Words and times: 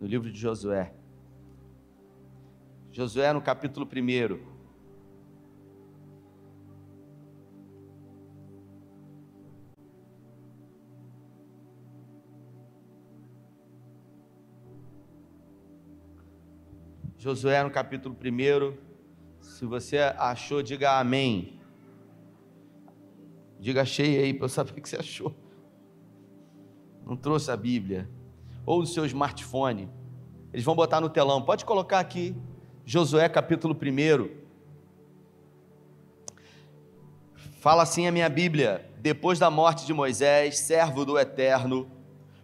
no 0.00 0.06
livro 0.06 0.32
de 0.32 0.38
Josué. 0.38 0.94
Josué 2.90 3.32
no 3.32 3.42
capítulo 3.42 3.86
1. 3.86 4.40
Josué 17.18 17.62
no 17.62 17.70
capítulo 17.70 18.16
1. 18.16 18.78
Se 19.42 19.66
você 19.66 19.98
achou, 19.98 20.62
diga 20.62 20.98
amém. 20.98 21.60
Diga 23.58 23.82
achei 23.82 24.18
aí 24.18 24.32
para 24.32 24.46
eu 24.46 24.48
saber 24.48 24.70
o 24.70 24.74
que 24.74 24.88
você 24.88 24.96
achou. 24.96 25.36
Não 27.04 27.14
trouxe 27.14 27.50
a 27.50 27.56
Bíblia. 27.56 28.08
Ou 28.64 28.80
o 28.80 28.86
seu 28.86 29.04
smartphone. 29.06 29.88
Eles 30.52 30.64
vão 30.64 30.74
botar 30.74 31.00
no 31.00 31.08
telão. 31.08 31.42
Pode 31.42 31.64
colocar 31.64 31.98
aqui. 31.98 32.36
Josué 32.84 33.28
capítulo 33.28 33.74
1. 33.74 34.40
Fala 37.60 37.82
assim 37.82 38.06
a 38.06 38.12
minha 38.12 38.28
Bíblia. 38.28 38.88
Depois 38.98 39.38
da 39.38 39.50
morte 39.50 39.86
de 39.86 39.92
Moisés, 39.92 40.58
servo 40.58 41.04
do 41.04 41.18
Eterno, 41.18 41.90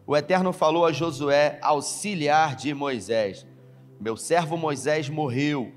o 0.07 0.17
Eterno 0.17 0.53
falou 0.53 0.87
a 0.87 0.93
Josué, 0.93 1.59
auxiliar 1.61 2.55
de 2.57 2.73
Moisés 2.73 3.47
meu 3.99 4.17
servo 4.17 4.57
Moisés 4.57 5.09
morreu, 5.09 5.73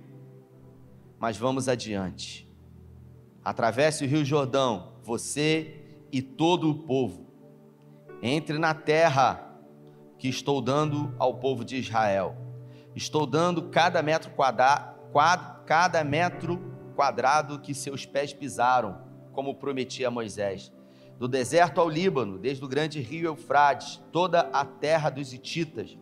mas 1.18 1.38
vamos 1.38 1.68
adiante. 1.68 2.50
Atravesse 3.44 4.04
o 4.04 4.08
Rio 4.08 4.26
Jordão, 4.26 4.94
você 5.04 5.82
e 6.12 6.22
todo 6.22 6.70
o 6.70 6.76
povo. 6.76 7.28
Entre 8.22 8.58
na 8.58 8.74
terra 8.74 9.49
que 10.20 10.28
estou 10.28 10.62
dando 10.62 11.16
ao 11.18 11.36
povo 11.36 11.64
de 11.66 11.78
Israel. 11.78 12.36
Estou 12.94 13.26
dando 13.26 13.70
cada 13.70 14.04
metro 14.04 14.30
quadrado, 14.32 14.96
cada 15.66 16.04
metro 16.04 16.60
quadrado 16.94 17.60
que 17.60 17.74
seus 17.74 18.06
pés 18.06 18.34
pisaram, 18.34 19.02
como 19.32 19.56
prometi 19.56 20.04
a 20.04 20.12
Moisés. 20.12 20.72
Do 21.18 21.28
deserto 21.28 21.80
ao 21.80 21.90
Líbano, 21.90 22.38
desde 22.38 22.64
o 22.64 22.68
grande 22.68 23.00
rio 23.00 23.28
Eufrates, 23.28 24.02
toda 24.12 24.42
a 24.52 24.66
terra 24.66 25.10
dos 25.10 25.34
Hititas 25.34 25.98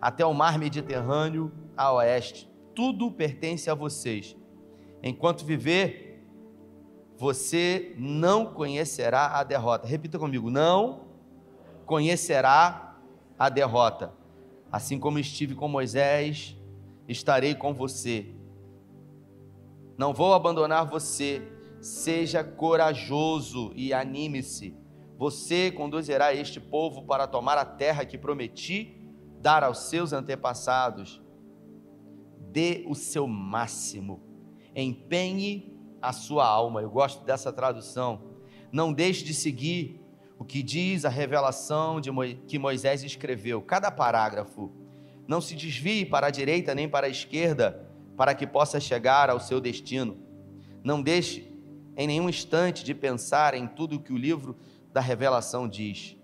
até 0.00 0.24
o 0.24 0.34
mar 0.34 0.58
Mediterrâneo 0.58 1.50
a 1.74 1.90
oeste. 1.94 2.50
Tudo 2.74 3.10
pertence 3.10 3.70
a 3.70 3.74
vocês. 3.74 4.36
Enquanto 5.02 5.44
viver, 5.44 6.22
você 7.16 7.94
não 7.96 8.44
conhecerá 8.46 9.38
a 9.38 9.42
derrota. 9.42 9.86
Repita 9.86 10.18
comigo: 10.18 10.50
não 10.50 11.06
conhecerá 11.86 12.83
a 13.38 13.48
derrota. 13.48 14.12
Assim 14.70 14.98
como 14.98 15.18
estive 15.18 15.54
com 15.54 15.68
Moisés, 15.68 16.56
estarei 17.08 17.54
com 17.54 17.72
você. 17.72 18.34
Não 19.96 20.12
vou 20.12 20.34
abandonar 20.34 20.86
você. 20.86 21.42
Seja 21.80 22.42
corajoso 22.42 23.72
e 23.74 23.92
anime-se. 23.92 24.76
Você 25.16 25.70
conduzirá 25.70 26.34
este 26.34 26.58
povo 26.58 27.04
para 27.04 27.26
tomar 27.26 27.58
a 27.58 27.64
terra 27.64 28.04
que 28.04 28.18
prometi 28.18 29.00
dar 29.40 29.62
aos 29.62 29.90
seus 29.90 30.14
antepassados, 30.14 31.22
dê 32.50 32.82
o 32.88 32.94
seu 32.94 33.26
máximo, 33.28 34.22
empenhe 34.74 35.78
a 36.00 36.12
sua 36.12 36.46
alma. 36.46 36.80
Eu 36.80 36.90
gosto 36.90 37.24
dessa 37.24 37.52
tradução. 37.52 38.22
Não 38.72 38.90
deixe 38.90 39.22
de 39.22 39.34
seguir 39.34 40.00
o 40.44 40.46
que 40.46 40.62
diz 40.62 41.06
a 41.06 41.08
revelação 41.08 41.98
de 41.98 42.10
Mo... 42.10 42.22
que 42.46 42.58
Moisés 42.58 43.02
escreveu, 43.02 43.62
cada 43.62 43.90
parágrafo. 43.90 44.70
Não 45.26 45.40
se 45.40 45.54
desvie 45.54 46.04
para 46.04 46.26
a 46.26 46.30
direita 46.30 46.74
nem 46.74 46.86
para 46.86 47.06
a 47.06 47.10
esquerda, 47.10 47.88
para 48.14 48.34
que 48.34 48.46
possa 48.46 48.78
chegar 48.78 49.30
ao 49.30 49.40
seu 49.40 49.58
destino. 49.58 50.18
Não 50.84 51.00
deixe 51.00 51.50
em 51.96 52.06
nenhum 52.06 52.28
instante 52.28 52.84
de 52.84 52.94
pensar 52.94 53.54
em 53.54 53.66
tudo 53.66 53.96
o 53.96 54.00
que 54.00 54.12
o 54.12 54.18
livro 54.18 54.54
da 54.92 55.00
revelação 55.00 55.66
diz. 55.66 56.14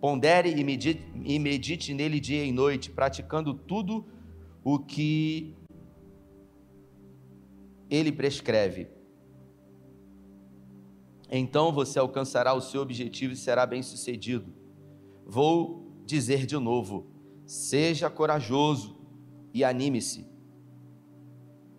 Pondere 0.00 0.54
e 0.56 0.62
medite, 0.62 1.02
e 1.24 1.36
medite 1.40 1.92
nele 1.92 2.20
dia 2.20 2.44
e 2.44 2.52
noite, 2.52 2.90
praticando 2.90 3.54
tudo 3.54 4.06
o 4.62 4.78
que 4.78 5.52
ele 7.90 8.12
prescreve. 8.12 8.86
Então 11.34 11.72
você 11.72 11.98
alcançará 11.98 12.52
o 12.52 12.60
seu 12.60 12.82
objetivo 12.82 13.32
e 13.32 13.36
será 13.36 13.64
bem-sucedido. 13.64 14.52
Vou 15.24 15.90
dizer 16.04 16.44
de 16.44 16.58
novo: 16.58 17.06
seja 17.46 18.10
corajoso 18.10 18.98
e 19.54 19.64
anime-se. 19.64 20.30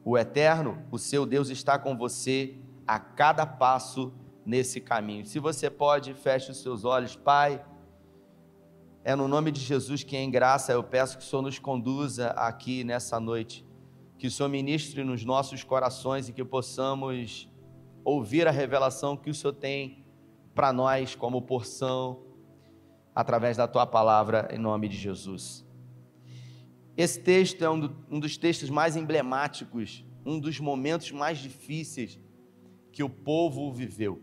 O 0.03 0.17
Eterno, 0.17 0.83
o 0.89 0.97
seu 0.97 1.23
Deus, 1.23 1.51
está 1.51 1.77
com 1.77 1.95
você 1.95 2.55
a 2.87 2.97
cada 2.97 3.45
passo 3.45 4.11
nesse 4.43 4.81
caminho. 4.81 5.23
Se 5.23 5.37
você 5.37 5.69
pode, 5.69 6.15
feche 6.15 6.49
os 6.49 6.57
seus 6.57 6.83
olhos, 6.83 7.15
Pai. 7.15 7.63
É 9.03 9.15
no 9.15 9.27
nome 9.27 9.51
de 9.51 9.59
Jesus 9.59 10.01
que 10.01 10.17
em 10.17 10.31
graça 10.31 10.71
eu 10.71 10.81
peço 10.81 11.17
que 11.17 11.23
o 11.23 11.27
Senhor 11.27 11.43
nos 11.43 11.59
conduza 11.59 12.29
aqui 12.29 12.83
nessa 12.83 13.19
noite, 13.19 13.63
que 14.17 14.25
o 14.25 14.31
Senhor 14.31 14.49
ministre 14.49 15.03
nos 15.03 15.23
nossos 15.23 15.63
corações 15.63 16.27
e 16.27 16.33
que 16.33 16.43
possamos 16.43 17.47
ouvir 18.03 18.47
a 18.47 18.51
revelação 18.51 19.15
que 19.15 19.29
o 19.29 19.33
Senhor 19.33 19.53
tem 19.53 20.03
para 20.53 20.71
nós 20.71 21.15
como 21.15 21.41
porção 21.41 22.21
através 23.15 23.57
da 23.57 23.67
tua 23.67 23.85
palavra 23.85 24.49
em 24.51 24.57
nome 24.57 24.87
de 24.87 24.97
Jesus. 24.97 25.65
Esse 26.95 27.19
texto 27.19 27.63
é 27.63 27.69
um, 27.69 27.79
do, 27.79 27.95
um 28.09 28.19
dos 28.19 28.37
textos 28.37 28.69
mais 28.69 28.95
emblemáticos, 28.95 30.05
um 30.25 30.39
dos 30.39 30.59
momentos 30.59 31.11
mais 31.11 31.39
difíceis 31.39 32.19
que 32.91 33.03
o 33.03 33.09
povo 33.09 33.71
viveu. 33.71 34.21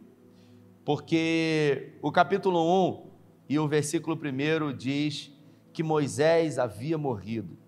Porque 0.85 1.95
o 2.01 2.13
capítulo 2.13 2.61
1 2.89 3.11
e 3.49 3.59
o 3.59 3.67
versículo 3.67 4.17
1 4.17 4.77
diz 4.77 5.33
que 5.73 5.83
Moisés 5.83 6.59
havia 6.59 6.97
morrido. 6.97 7.59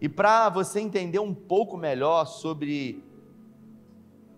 E 0.00 0.08
para 0.08 0.48
você 0.48 0.80
entender 0.80 1.18
um 1.18 1.32
pouco 1.32 1.76
melhor 1.76 2.26
sobre 2.26 3.02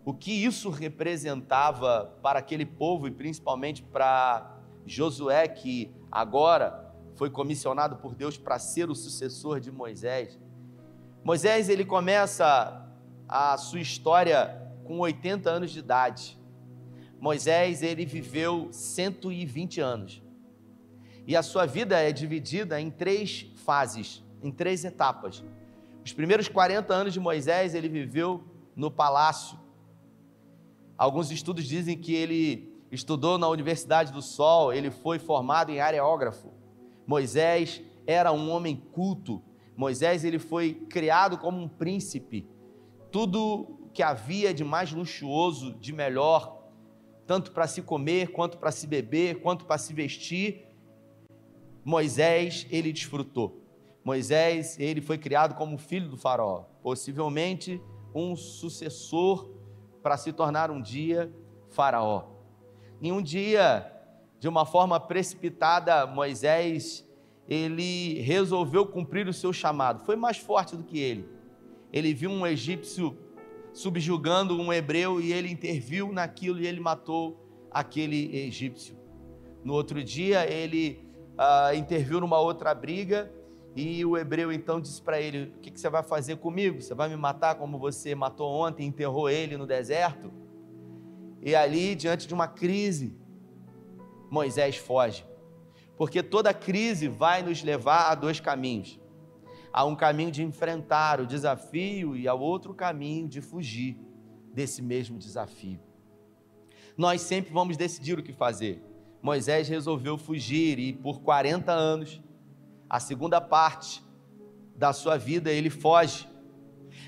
o 0.05 0.13
que 0.13 0.33
isso 0.33 0.69
representava 0.69 2.15
para 2.23 2.39
aquele 2.39 2.67
povo 2.67 3.09
e 3.09 3.11
principalmente 3.11 3.83
para 3.83 4.59
Josué, 4.87 5.49
que 5.49 5.91
agora 6.13 6.93
foi 7.15 7.31
comissionado 7.31 7.97
por 7.97 8.15
Deus 8.15 8.37
para 8.37 8.59
ser 8.59 8.91
o 8.91 8.95
sucessor 8.95 9.61
de 9.61 9.71
Moisés. 9.71 10.39
Moisés 11.23 11.69
ele 11.69 11.85
começa 11.85 12.87
a 13.27 13.57
sua 13.57 13.81
história 13.81 14.63
com 14.85 14.99
80 14.99 15.49
anos 15.49 15.71
de 15.71 15.79
idade. 15.79 16.39
Moisés 17.19 17.83
ele 17.83 18.05
viveu 18.05 18.69
120 18.71 19.81
anos. 19.81 20.23
E 21.27 21.35
a 21.35 21.43
sua 21.43 21.65
vida 21.65 21.99
é 21.99 22.13
dividida 22.13 22.79
em 22.79 22.91
três 22.91 23.47
fases, 23.65 24.23
em 24.43 24.53
três 24.53 24.85
etapas. 24.85 25.43
Os 26.05 26.13
primeiros 26.13 26.49
40 26.49 26.93
anos 26.93 27.15
de 27.15 27.21
Moisés 27.21 27.75
ele 27.75 27.89
viveu 27.89 28.45
no 28.77 28.91
palácio. 28.91 29.59
Alguns 30.97 31.31
estudos 31.31 31.65
dizem 31.65 31.99
que 31.99 32.15
ele 32.15 32.73
estudou 32.91 33.37
na 33.39 33.49
Universidade 33.49 34.13
do 34.13 34.23
Sol, 34.23 34.73
ele 34.73 34.91
foi 34.91 35.19
formado 35.19 35.71
em 35.71 35.81
areógrafo. 35.81 36.53
Moisés 37.07 37.83
era 38.07 38.33
um 38.33 38.51
homem 38.51 38.77
culto. 38.93 39.43
Moisés 39.77 40.25
ele 40.25 40.39
foi 40.39 40.75
criado 40.89 41.37
como 41.39 41.61
um 41.61 41.69
príncipe. 41.69 42.47
Tudo 43.11 43.89
que 43.93 44.03
havia 44.03 44.55
de 44.55 44.63
mais 44.63 44.93
luxuoso, 44.93 45.75
de 45.75 45.93
melhor, 45.93 46.63
tanto 47.27 47.53
para 47.53 47.67
se 47.67 47.83
comer, 47.83 48.33
quanto 48.33 48.59
para 48.59 48.71
se 48.71 48.87
beber, 48.87 49.41
quanto 49.41 49.65
para 49.65 49.79
se 49.79 49.93
vestir, 49.93 50.67
Moisés, 51.85 52.67
ele 52.71 52.93
desfrutou. 52.93 53.61
Moisés, 54.03 54.79
ele 54.79 55.01
foi 55.01 55.19
criado 55.19 55.55
como 55.55 55.79
filho 55.79 56.09
do 56.09 56.17
faraó, 56.17 56.65
possivelmente 56.83 57.81
um 58.15 58.37
sucessor 58.37 59.54
para 60.05 60.19
se 60.19 60.35
tornar 60.35 60.71
um 60.71 60.83
dia 60.83 61.33
faraó. 61.71 62.25
Em 63.01 63.11
um 63.11 63.23
dia, 63.23 63.91
de 64.39 64.47
uma 64.47 64.67
forma 64.67 65.01
precipitada, 65.01 66.07
Moisés, 66.07 67.09
ele 67.49 68.21
resolveu 68.21 68.85
cumprir 68.85 69.27
o 69.27 69.33
seu 69.33 69.51
chamado. 69.51 70.05
Foi 70.05 70.15
mais 70.15 70.37
forte 70.37 70.77
do 70.77 70.83
que 70.83 70.99
ele. 70.99 71.27
Ele 71.91 72.13
viu 72.13 72.31
um 72.31 72.47
egípcio 72.47 73.17
subjugando 73.73 74.61
um 74.61 74.71
hebreu 74.71 75.23
e 75.23 75.33
ele 75.33 75.51
interviu 75.51 76.13
naquilo 76.13 76.61
e 76.61 76.67
ele 76.67 76.81
matou 76.81 77.43
aquele 77.71 78.37
egípcio. 78.37 78.95
No 79.65 79.73
outro 79.73 80.05
dia, 80.05 80.45
ele 80.53 81.09
uh, 81.31 81.75
interviu 81.75 82.21
numa 82.21 82.39
outra 82.39 82.75
briga 82.75 83.33
e 83.77 84.05
o 84.05 84.17
hebreu 84.17 84.53
então 84.53 84.81
disse 84.81 85.03
para 85.03 85.21
ele: 85.21 85.53
O 85.57 85.61
que, 85.61 85.71
que, 85.71 85.81
você 85.81 85.91
vai 85.91 86.03
fazer 86.03 86.37
comigo? 86.37 86.81
Você 86.81 86.95
vai 86.95 87.09
me 87.09 87.17
matar 87.17 87.57
como 87.57 87.79
você 87.79 88.15
matou 88.15 88.49
ontem, 88.49 88.87
enterrou 88.87 89.29
ele 89.29 89.57
no 89.57 89.67
deserto? 89.67 90.33
E 91.43 91.55
ali, 91.55 91.95
diante 91.95 92.27
de 92.27 92.35
uma 92.35 92.47
crise, 92.47 93.17
Moisés 94.31 94.77
foge. 94.77 95.27
Porque 95.97 96.23
toda 96.23 96.55
crise 96.55 97.09
vai 97.09 97.43
nos 97.43 97.63
levar 97.63 98.11
a 98.11 98.15
dois 98.15 98.41
caminhos. 98.41 98.99
Há 99.73 99.85
um 99.85 99.97
caminho 99.97 100.31
de 100.31 100.43
enfrentar 100.43 101.21
o 101.21 101.27
desafio 101.27 102.17
e 102.17 102.29
há 102.29 102.35
outro 102.35 102.73
caminho 102.73 103.29
de 103.29 103.41
fugir 103.41 103.97
desse 104.53 104.81
mesmo 104.81 105.19
desafio. 105.19 105.81
Nós 106.97 107.21
sempre 107.23 107.53
vamos 107.53 107.77
decidir 107.77 108.17
o 108.17 108.23
que 108.23 108.33
fazer. 108.33 108.83
Moisés 109.21 109.69
resolveu 109.69 110.17
fugir 110.17 110.79
e 110.79 110.93
por 110.93 111.21
40 111.21 111.73
anos, 111.73 112.23
a 112.95 113.01
segunda 113.01 113.41
parte 113.41 114.05
da 114.77 114.93
sua 114.93 115.17
vida, 115.17 115.51
ele 115.51 115.69
foge. 115.69 116.29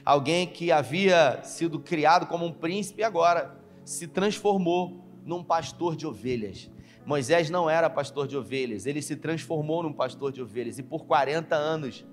Alguém 0.04 0.44
que 0.44 0.72
havia 0.72 1.40
sido 1.44 1.78
criado 1.78 2.26
como 2.26 2.44
um 2.44 2.52
príncipe 2.52 3.04
agora 3.04 3.56
se 3.84 4.08
transformou 4.08 5.06
num 5.24 5.44
pastor 5.44 5.94
de 5.94 6.04
ovelhas. 6.04 6.68
Moisés 7.04 7.50
não 7.50 7.70
era 7.70 7.88
pastor 7.88 8.26
de 8.26 8.36
ovelhas, 8.36 8.84
ele 8.84 9.00
se 9.00 9.14
transformou 9.14 9.84
num 9.84 9.92
pastor 9.92 10.32
de 10.32 10.42
ovelhas 10.42 10.76
e 10.76 10.82
por 10.82 11.06
40 11.06 11.54
anos 11.54 12.04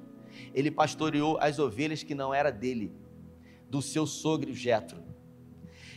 ele 0.53 0.69
pastoreou 0.69 1.39
as 1.41 1.57
ovelhas 1.57 2.03
que 2.03 2.13
não 2.13 2.31
era 2.31 2.51
dele, 2.51 2.93
do 3.67 3.81
seu 3.81 4.05
sogro 4.05 4.53
Jetro. 4.53 5.03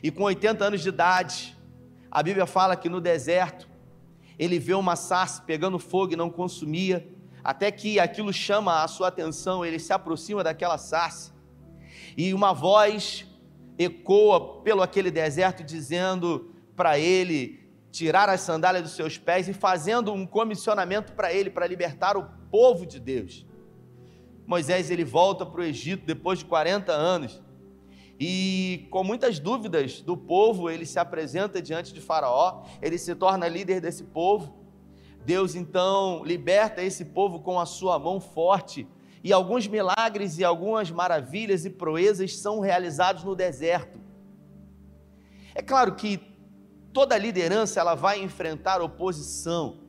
E 0.02 0.10
com 0.10 0.22
80 0.22 0.64
anos 0.64 0.80
de 0.80 0.88
idade, 0.88 1.54
a 2.10 2.22
Bíblia 2.22 2.46
fala 2.46 2.74
que 2.74 2.88
no 2.88 3.02
deserto 3.02 3.68
ele 4.38 4.58
vê 4.58 4.72
uma 4.72 4.96
sarça 4.96 5.42
pegando 5.42 5.78
fogo 5.78 6.14
e 6.14 6.16
não 6.16 6.30
consumia, 6.30 7.06
até 7.46 7.70
que 7.70 8.00
aquilo 8.00 8.32
chama 8.32 8.82
a 8.82 8.88
sua 8.88 9.06
atenção, 9.06 9.64
ele 9.64 9.78
se 9.78 9.92
aproxima 9.92 10.42
daquela 10.42 10.76
sarça 10.76 11.32
e 12.16 12.34
uma 12.34 12.52
voz 12.52 13.24
ecoa 13.78 14.62
pelo 14.64 14.82
aquele 14.82 15.12
deserto 15.12 15.62
dizendo 15.62 16.52
para 16.74 16.98
ele 16.98 17.70
tirar 17.92 18.28
as 18.28 18.40
sandálias 18.40 18.82
dos 18.82 18.96
seus 18.96 19.16
pés 19.16 19.46
e 19.46 19.52
fazendo 19.52 20.12
um 20.12 20.26
comissionamento 20.26 21.12
para 21.12 21.32
ele 21.32 21.48
para 21.48 21.68
libertar 21.68 22.16
o 22.16 22.24
povo 22.50 22.84
de 22.84 22.98
Deus. 22.98 23.46
Moisés 24.44 24.90
ele 24.90 25.04
volta 25.04 25.46
para 25.46 25.60
o 25.60 25.64
Egito 25.64 26.04
depois 26.04 26.40
de 26.40 26.46
40 26.46 26.90
anos 26.90 27.40
e 28.18 28.88
com 28.90 29.04
muitas 29.04 29.38
dúvidas 29.38 30.00
do 30.00 30.16
povo, 30.16 30.68
ele 30.68 30.84
se 30.84 30.98
apresenta 30.98 31.62
diante 31.62 31.94
de 31.94 32.00
Faraó, 32.00 32.64
ele 32.82 32.98
se 32.98 33.14
torna 33.14 33.46
líder 33.46 33.80
desse 33.80 34.02
povo. 34.02 34.65
Deus 35.26 35.56
então 35.56 36.24
liberta 36.24 36.80
esse 36.80 37.04
povo 37.04 37.40
com 37.40 37.58
a 37.58 37.66
sua 37.66 37.98
mão 37.98 38.20
forte, 38.20 38.86
e 39.24 39.32
alguns 39.32 39.66
milagres 39.66 40.38
e 40.38 40.44
algumas 40.44 40.88
maravilhas 40.88 41.64
e 41.64 41.70
proezas 41.70 42.36
são 42.36 42.60
realizados 42.60 43.24
no 43.24 43.34
deserto. 43.34 43.98
É 45.52 45.60
claro 45.60 45.96
que 45.96 46.20
toda 46.92 47.18
liderança 47.18 47.80
ela 47.80 47.96
vai 47.96 48.22
enfrentar 48.22 48.80
oposição. 48.80 49.80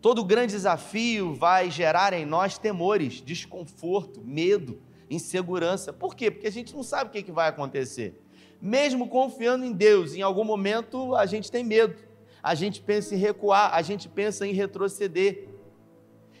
Todo 0.00 0.24
grande 0.24 0.52
desafio 0.52 1.34
vai 1.34 1.72
gerar 1.72 2.12
em 2.12 2.24
nós 2.24 2.56
temores, 2.56 3.20
desconforto, 3.20 4.20
medo 4.22 4.80
insegurança. 5.10 5.92
Por 5.92 6.14
quê? 6.14 6.30
Porque 6.30 6.46
a 6.46 6.52
gente 6.52 6.72
não 6.72 6.84
sabe 6.84 7.10
o 7.10 7.12
que, 7.12 7.32
vai 7.32 7.48
acontecer. 7.48 8.22
Mesmo 8.62 9.08
confiando 9.08 9.64
em 9.64 9.72
Deus, 9.72 10.14
em 10.14 10.22
algum 10.22 10.44
momento 10.44 11.16
a 11.16 11.26
gente 11.26 11.50
tem 11.50 11.64
medo, 11.64 11.96
a 12.42 12.54
gente 12.54 12.80
pensa 12.80 13.14
em 13.14 13.18
recuar, 13.18 13.74
a 13.74 13.82
gente 13.82 14.08
pensa 14.08 14.46
em 14.46 14.52
retroceder. 14.52 15.48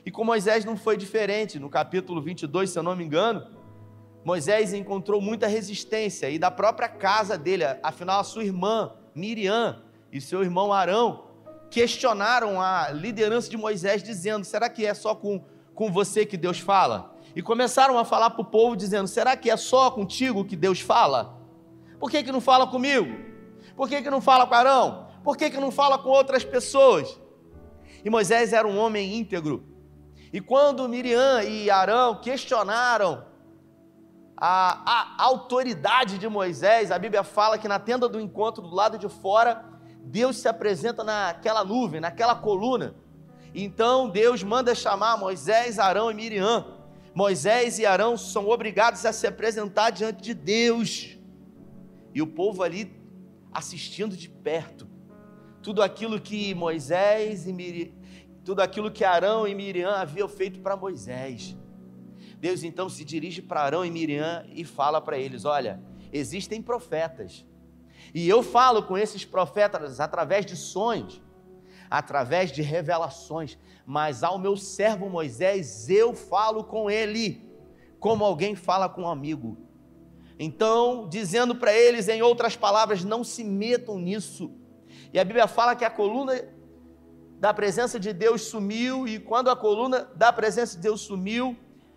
E 0.04 0.10
com 0.10 0.24
Moisés 0.24 0.64
não 0.64 0.76
foi 0.76 0.96
diferente. 0.96 1.58
No 1.58 1.68
capítulo 1.68 2.22
22, 2.22 2.70
se 2.70 2.78
eu 2.78 2.82
não 2.82 2.96
me 2.96 3.04
engano, 3.04 3.46
Moisés 4.24 4.72
encontrou 4.72 5.20
muita 5.20 5.46
resistência 5.46 6.30
e 6.30 6.38
da 6.38 6.50
própria 6.50 6.88
casa 6.88 7.36
dele, 7.36 7.64
afinal, 7.82 8.20
a 8.20 8.24
sua 8.24 8.44
irmã 8.44 8.94
Miriam 9.14 9.82
e 10.12 10.20
seu 10.20 10.42
irmão 10.42 10.72
Arão 10.72 11.26
questionaram 11.70 12.60
a 12.60 12.90
liderança 12.90 13.48
de 13.48 13.56
Moisés, 13.56 14.02
dizendo: 14.02 14.44
será 14.44 14.68
que 14.68 14.84
é 14.84 14.94
só 14.94 15.14
com, 15.14 15.44
com 15.74 15.92
você 15.92 16.26
que 16.26 16.36
Deus 16.36 16.58
fala? 16.58 17.10
e 17.34 17.42
começaram 17.42 17.98
a 17.98 18.04
falar 18.04 18.30
para 18.30 18.42
o 18.42 18.44
povo, 18.44 18.76
dizendo: 18.76 19.08
será 19.08 19.36
que 19.36 19.50
é 19.50 19.56
só 19.56 19.90
contigo 19.90 20.44
que 20.44 20.56
Deus 20.56 20.80
fala? 20.80 21.38
Por 21.98 22.10
que, 22.10 22.22
que 22.22 22.32
não 22.32 22.40
fala 22.40 22.66
comigo? 22.66 23.14
Por 23.76 23.88
que, 23.88 24.02
que 24.02 24.10
não 24.10 24.20
fala 24.20 24.46
com 24.46 24.54
Arão? 24.54 25.08
Por 25.22 25.36
que, 25.36 25.50
que 25.50 25.60
não 25.60 25.70
fala 25.70 25.98
com 25.98 26.08
outras 26.08 26.44
pessoas? 26.44 27.20
E 28.04 28.10
Moisés 28.10 28.52
era 28.52 28.66
um 28.66 28.78
homem 28.78 29.16
íntegro. 29.16 29.64
E 30.32 30.40
quando 30.40 30.88
Miriam 30.88 31.42
e 31.42 31.70
Arão 31.70 32.20
questionaram 32.20 33.24
a, 34.36 35.18
a, 35.18 35.24
autoridade 35.24 36.16
de 36.16 36.28
Moisés, 36.28 36.90
a 36.90 36.98
Bíblia 36.98 37.22
fala 37.22 37.58
que 37.58 37.68
na 37.68 37.78
tenda 37.78 38.08
do 38.08 38.20
encontro, 38.20 38.62
do 38.62 38.74
lado 38.74 38.96
de 38.96 39.08
fora, 39.08 39.64
Deus 40.02 40.38
se 40.38 40.48
apresenta 40.48 41.04
naquela 41.04 41.64
nuvem, 41.64 42.00
naquela 42.00 42.34
coluna. 42.34 42.94
Então 43.54 44.08
Deus 44.08 44.42
manda 44.42 44.74
chamar 44.74 45.18
Moisés, 45.18 45.78
Arão 45.78 46.10
e 46.10 46.14
Miriam. 46.14 46.78
Moisés 47.14 47.78
e 47.78 47.84
Arão 47.84 48.16
são 48.16 48.48
obrigados 48.48 49.04
a 49.04 49.12
se 49.12 49.26
apresentar 49.26 49.90
diante 49.90 50.22
de 50.22 50.32
Deus. 50.32 51.18
E 52.14 52.22
o 52.22 52.26
povo 52.26 52.62
ali 52.62 52.98
assistindo 53.52 54.16
de 54.16 54.28
perto. 54.28 54.89
Tudo 55.62 55.82
aquilo 55.82 56.20
que 56.20 56.54
Moisés 56.54 57.46
e 57.46 57.52
Miriam, 57.52 57.92
tudo 58.44 58.60
aquilo 58.60 58.90
que 58.90 59.04
Arão 59.04 59.46
e 59.46 59.54
Miriam 59.54 59.90
haviam 59.90 60.28
feito 60.28 60.60
para 60.60 60.76
Moisés. 60.76 61.56
Deus 62.38 62.62
então 62.62 62.88
se 62.88 63.04
dirige 63.04 63.42
para 63.42 63.60
Arão 63.60 63.84
e 63.84 63.90
Miriam 63.90 64.44
e 64.48 64.64
fala 64.64 65.00
para 65.00 65.18
eles: 65.18 65.44
Olha, 65.44 65.82
existem 66.12 66.62
profetas. 66.62 67.44
E 68.14 68.28
eu 68.28 68.42
falo 68.42 68.82
com 68.82 68.96
esses 68.96 69.24
profetas 69.24 70.00
através 70.00 70.46
de 70.46 70.56
sonhos, 70.56 71.22
através 71.90 72.50
de 72.50 72.62
revelações 72.62 73.58
mas 73.90 74.22
ao 74.22 74.38
meu 74.38 74.56
servo 74.56 75.08
Moisés 75.08 75.90
eu 75.90 76.14
falo 76.14 76.62
com 76.62 76.88
ele, 76.88 77.44
como 77.98 78.24
alguém 78.24 78.54
fala 78.54 78.88
com 78.88 79.02
um 79.02 79.08
amigo. 79.08 79.58
Então, 80.38 81.08
dizendo 81.08 81.56
para 81.56 81.74
eles, 81.74 82.06
em 82.06 82.22
outras 82.22 82.54
palavras, 82.54 83.02
não 83.02 83.24
se 83.24 83.42
metam 83.42 83.98
nisso. 83.98 84.52
E 85.12 85.18
a 85.18 85.24
Bíblia 85.24 85.46
fala 85.46 85.74
que 85.74 85.84
a 85.84 85.90
coluna 85.90 86.40
da 87.38 87.52
presença 87.54 87.98
de 87.98 88.12
Deus 88.12 88.42
sumiu, 88.42 89.08
e 89.08 89.18
quando 89.18 89.50
a 89.50 89.56
coluna 89.56 90.08
da 90.14 90.32
presença 90.32 90.76
de 90.76 90.82
Deus 90.82 91.00
sumiu, 91.00 91.56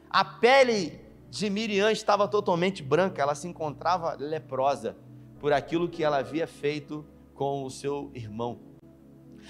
a 0.09 0.23
pele 0.23 1.01
de 1.29 1.49
Miriam 1.49 1.91
estava 1.91 2.27
totalmente 2.27 2.81
branca, 2.81 3.21
ela 3.21 3.35
se 3.35 3.47
encontrava 3.47 4.15
leprosa 4.17 4.95
por 5.39 5.51
aquilo 5.51 5.89
que 5.89 6.03
ela 6.03 6.17
havia 6.17 6.47
feito 6.47 7.05
com 7.33 7.63
o 7.63 7.69
seu 7.69 8.09
irmão. 8.13 8.59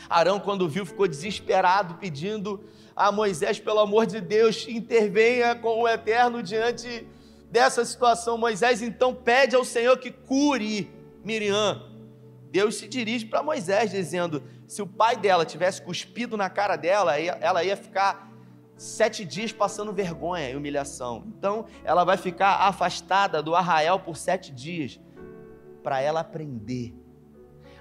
Arão, 0.09 0.39
quando 0.39 0.67
viu, 0.67 0.85
ficou 0.85 1.07
desesperado, 1.07 1.95
pedindo 1.95 2.63
a 2.95 3.11
Moisés, 3.11 3.59
pelo 3.59 3.79
amor 3.79 4.05
de 4.05 4.19
Deus, 4.19 4.67
intervenha 4.67 5.55
com 5.55 5.81
o 5.81 5.87
Eterno 5.87 6.41
diante 6.41 7.07
dessa 7.51 7.85
situação. 7.85 8.37
Moisés 8.37 8.81
então 8.81 9.13
pede 9.13 9.55
ao 9.55 9.63
Senhor 9.63 9.97
que 9.97 10.11
cure 10.11 10.91
Miriam. 11.23 11.92
Deus 12.53 12.75
se 12.75 12.87
dirige 12.87 13.25
para 13.25 13.41
Moisés, 13.41 13.89
dizendo: 13.89 14.43
se 14.67 14.79
o 14.79 14.85
pai 14.85 15.17
dela 15.17 15.43
tivesse 15.43 15.81
cuspido 15.81 16.37
na 16.37 16.51
cara 16.51 16.75
dela, 16.75 17.19
ela 17.19 17.63
ia 17.63 17.75
ficar 17.75 18.31
sete 18.77 19.25
dias 19.25 19.51
passando 19.51 19.91
vergonha 19.91 20.51
e 20.51 20.55
humilhação. 20.55 21.23
Então, 21.35 21.65
ela 21.83 22.03
vai 22.03 22.15
ficar 22.15 22.57
afastada 22.57 23.41
do 23.41 23.55
arraial 23.55 24.01
por 24.01 24.15
sete 24.15 24.53
dias, 24.53 24.99
para 25.81 25.99
ela 25.99 26.19
aprender 26.19 26.93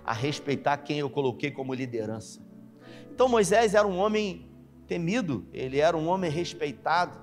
a 0.03 0.15
respeitar 0.15 0.79
quem 0.79 1.01
eu 1.01 1.11
coloquei 1.11 1.51
como 1.51 1.75
liderança. 1.75 2.41
Então 3.11 3.29
Moisés 3.29 3.75
era 3.75 3.87
um 3.87 3.99
homem 3.99 4.51
temido, 4.87 5.47
ele 5.53 5.81
era 5.81 5.95
um 5.95 6.09
homem 6.09 6.31
respeitado, 6.31 7.21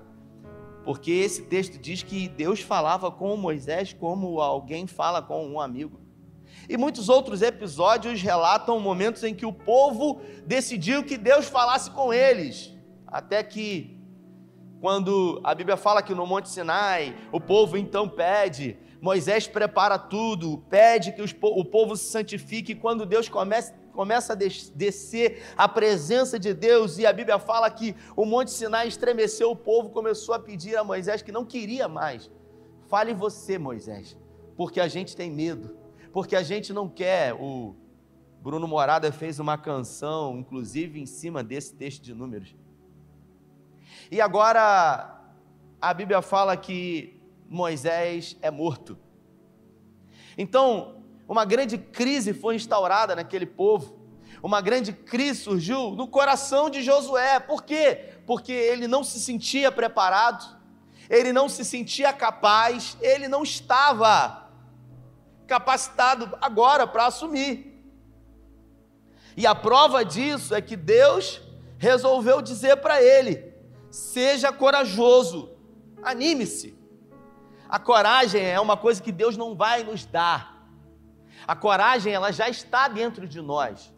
porque 0.84 1.10
esse 1.10 1.42
texto 1.42 1.78
diz 1.78 2.04
que 2.04 2.28
Deus 2.28 2.60
falava 2.60 3.10
com 3.10 3.36
Moisés 3.36 3.92
como 3.92 4.40
alguém 4.40 4.86
fala 4.86 5.20
com 5.20 5.44
um 5.48 5.60
amigo. 5.60 6.00
E 6.70 6.76
muitos 6.76 7.08
outros 7.08 7.42
episódios 7.42 8.22
relatam 8.22 8.78
momentos 8.78 9.24
em 9.24 9.34
que 9.34 9.44
o 9.44 9.52
povo 9.52 10.20
decidiu 10.46 11.02
que 11.02 11.18
Deus 11.18 11.46
falasse 11.46 11.90
com 11.90 12.14
eles, 12.14 12.72
até 13.08 13.42
que 13.42 13.98
quando 14.80 15.40
a 15.42 15.52
Bíblia 15.52 15.76
fala 15.76 16.00
que 16.00 16.14
no 16.14 16.24
Monte 16.24 16.48
Sinai 16.48 17.16
o 17.32 17.40
povo 17.40 17.76
então 17.76 18.08
pede 18.08 18.78
Moisés 19.00 19.48
prepara 19.48 19.98
tudo, 19.98 20.58
pede 20.70 21.10
que 21.10 21.22
o 21.42 21.64
povo 21.64 21.96
se 21.96 22.04
santifique, 22.04 22.74
quando 22.74 23.06
Deus 23.06 23.28
começa, 23.28 23.74
começa 23.92 24.34
a 24.34 24.36
descer 24.36 25.42
a 25.56 25.66
presença 25.66 26.38
de 26.38 26.52
Deus, 26.54 26.98
e 26.98 27.06
a 27.06 27.12
Bíblia 27.12 27.38
fala 27.38 27.70
que 27.70 27.96
o 28.14 28.24
Monte 28.26 28.50
Sinai 28.50 28.86
estremeceu, 28.86 29.50
o 29.50 29.56
povo 29.56 29.90
começou 29.90 30.34
a 30.34 30.38
pedir 30.38 30.76
a 30.76 30.84
Moisés 30.84 31.22
que 31.22 31.32
não 31.32 31.44
queria 31.44 31.88
mais. 31.88 32.30
Fale 32.88 33.14
você, 33.14 33.58
Moisés, 33.58 34.16
porque 34.54 34.80
a 34.80 34.86
gente 34.86 35.16
tem 35.16 35.30
medo, 35.30 35.79
porque 36.12 36.36
a 36.36 36.42
gente 36.42 36.72
não 36.72 36.88
quer. 36.88 37.34
O 37.34 37.74
Bruno 38.42 38.66
Morada 38.66 39.10
fez 39.12 39.38
uma 39.38 39.56
canção, 39.58 40.38
inclusive 40.38 41.00
em 41.00 41.06
cima 41.06 41.42
desse 41.42 41.74
texto 41.74 42.02
de 42.02 42.14
Números. 42.14 42.54
E 44.10 44.20
agora 44.20 45.20
a 45.80 45.94
Bíblia 45.94 46.20
fala 46.22 46.56
que 46.56 47.20
Moisés 47.48 48.36
é 48.42 48.50
morto. 48.50 48.98
Então, 50.36 51.02
uma 51.28 51.44
grande 51.44 51.78
crise 51.78 52.32
foi 52.32 52.56
instaurada 52.56 53.14
naquele 53.14 53.46
povo. 53.46 53.98
Uma 54.42 54.60
grande 54.60 54.92
crise 54.92 55.40
surgiu 55.42 55.90
no 55.90 56.08
coração 56.08 56.70
de 56.70 56.82
Josué. 56.82 57.38
Por 57.40 57.62
quê? 57.62 58.14
Porque 58.26 58.52
ele 58.52 58.88
não 58.88 59.04
se 59.04 59.20
sentia 59.20 59.70
preparado, 59.70 60.58
ele 61.08 61.32
não 61.32 61.48
se 61.48 61.64
sentia 61.64 62.12
capaz, 62.12 62.96
ele 63.00 63.28
não 63.28 63.42
estava 63.42 64.49
capacitado 65.50 66.38
agora 66.40 66.86
para 66.86 67.06
assumir. 67.06 67.52
E 69.36 69.44
a 69.48 69.54
prova 69.54 70.04
disso 70.04 70.54
é 70.54 70.60
que 70.60 70.76
Deus 70.76 71.42
resolveu 71.76 72.40
dizer 72.40 72.76
para 72.76 73.02
ele: 73.02 73.52
seja 73.90 74.52
corajoso, 74.52 75.50
anime-se. 76.04 76.78
A 77.68 77.80
coragem 77.80 78.44
é 78.44 78.60
uma 78.60 78.76
coisa 78.76 79.02
que 79.02 79.10
Deus 79.10 79.36
não 79.36 79.56
vai 79.56 79.82
nos 79.82 80.04
dar. 80.04 80.68
A 81.46 81.56
coragem, 81.56 82.12
ela 82.12 82.30
já 82.30 82.48
está 82.48 82.86
dentro 82.86 83.26
de 83.26 83.40
nós. 83.40 83.92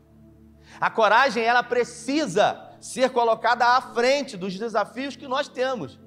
A 0.81 0.89
coragem, 0.89 1.45
ela 1.45 1.63
precisa 1.63 2.47
ser 2.81 3.11
colocada 3.11 3.67
à 3.77 3.81
frente 3.81 4.39
dos 4.39 4.59
desafios 4.59 5.17
que 5.17 5.29
nós 5.29 5.49
temos. 5.49 5.99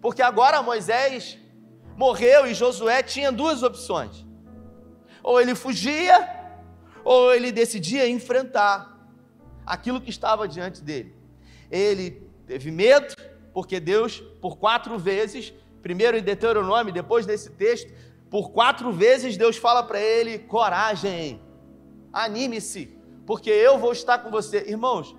Porque 0.00 0.20
agora 0.20 0.62
Moisés 0.62 1.38
morreu 1.96 2.46
e 2.46 2.54
Josué 2.54 3.02
tinha 3.02 3.30
duas 3.30 3.62
opções: 3.62 4.26
ou 5.22 5.40
ele 5.40 5.54
fugia, 5.54 6.28
ou 7.04 7.34
ele 7.34 7.52
decidia 7.52 8.08
enfrentar 8.08 8.92
aquilo 9.64 10.00
que 10.00 10.10
estava 10.10 10.48
diante 10.48 10.82
dele. 10.82 11.14
Ele 11.70 12.22
teve 12.46 12.70
medo, 12.70 13.14
porque 13.52 13.80
Deus, 13.80 14.20
por 14.40 14.56
quatro 14.56 14.98
vezes, 14.98 15.52
primeiro 15.80 16.16
em 16.16 16.22
Deuteronômio, 16.22 16.92
depois 16.92 17.26
desse 17.26 17.50
texto, 17.50 17.92
por 18.30 18.50
quatro 18.50 18.90
vezes 18.92 19.36
Deus 19.36 19.56
fala 19.56 19.82
para 19.82 20.00
ele: 20.00 20.38
coragem, 20.38 21.40
anime-se, 22.12 22.96
porque 23.26 23.50
eu 23.50 23.78
vou 23.78 23.92
estar 23.92 24.18
com 24.18 24.30
você. 24.30 24.64
Irmãos, 24.68 25.14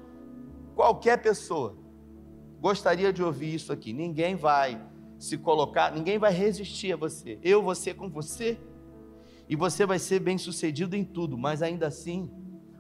qualquer 0.75 1.21
pessoa 1.21 1.77
gostaria 2.59 3.11
de 3.11 3.21
ouvir 3.21 3.53
isso 3.53 3.71
aqui. 3.71 3.93
Ninguém 3.93 4.35
vai 4.35 4.81
se 5.19 5.37
colocar, 5.37 5.91
ninguém 5.91 6.17
vai 6.17 6.31
resistir 6.31 6.93
a 6.93 6.97
você. 6.97 7.39
Eu 7.41 7.61
vou 7.61 7.75
ser 7.75 7.93
com 7.93 8.09
você 8.09 8.57
e 9.47 9.55
você 9.55 9.85
vai 9.85 9.99
ser 9.99 10.19
bem 10.19 10.37
sucedido 10.37 10.95
em 10.95 11.03
tudo, 11.03 11.37
mas 11.37 11.61
ainda 11.61 11.87
assim, 11.87 12.31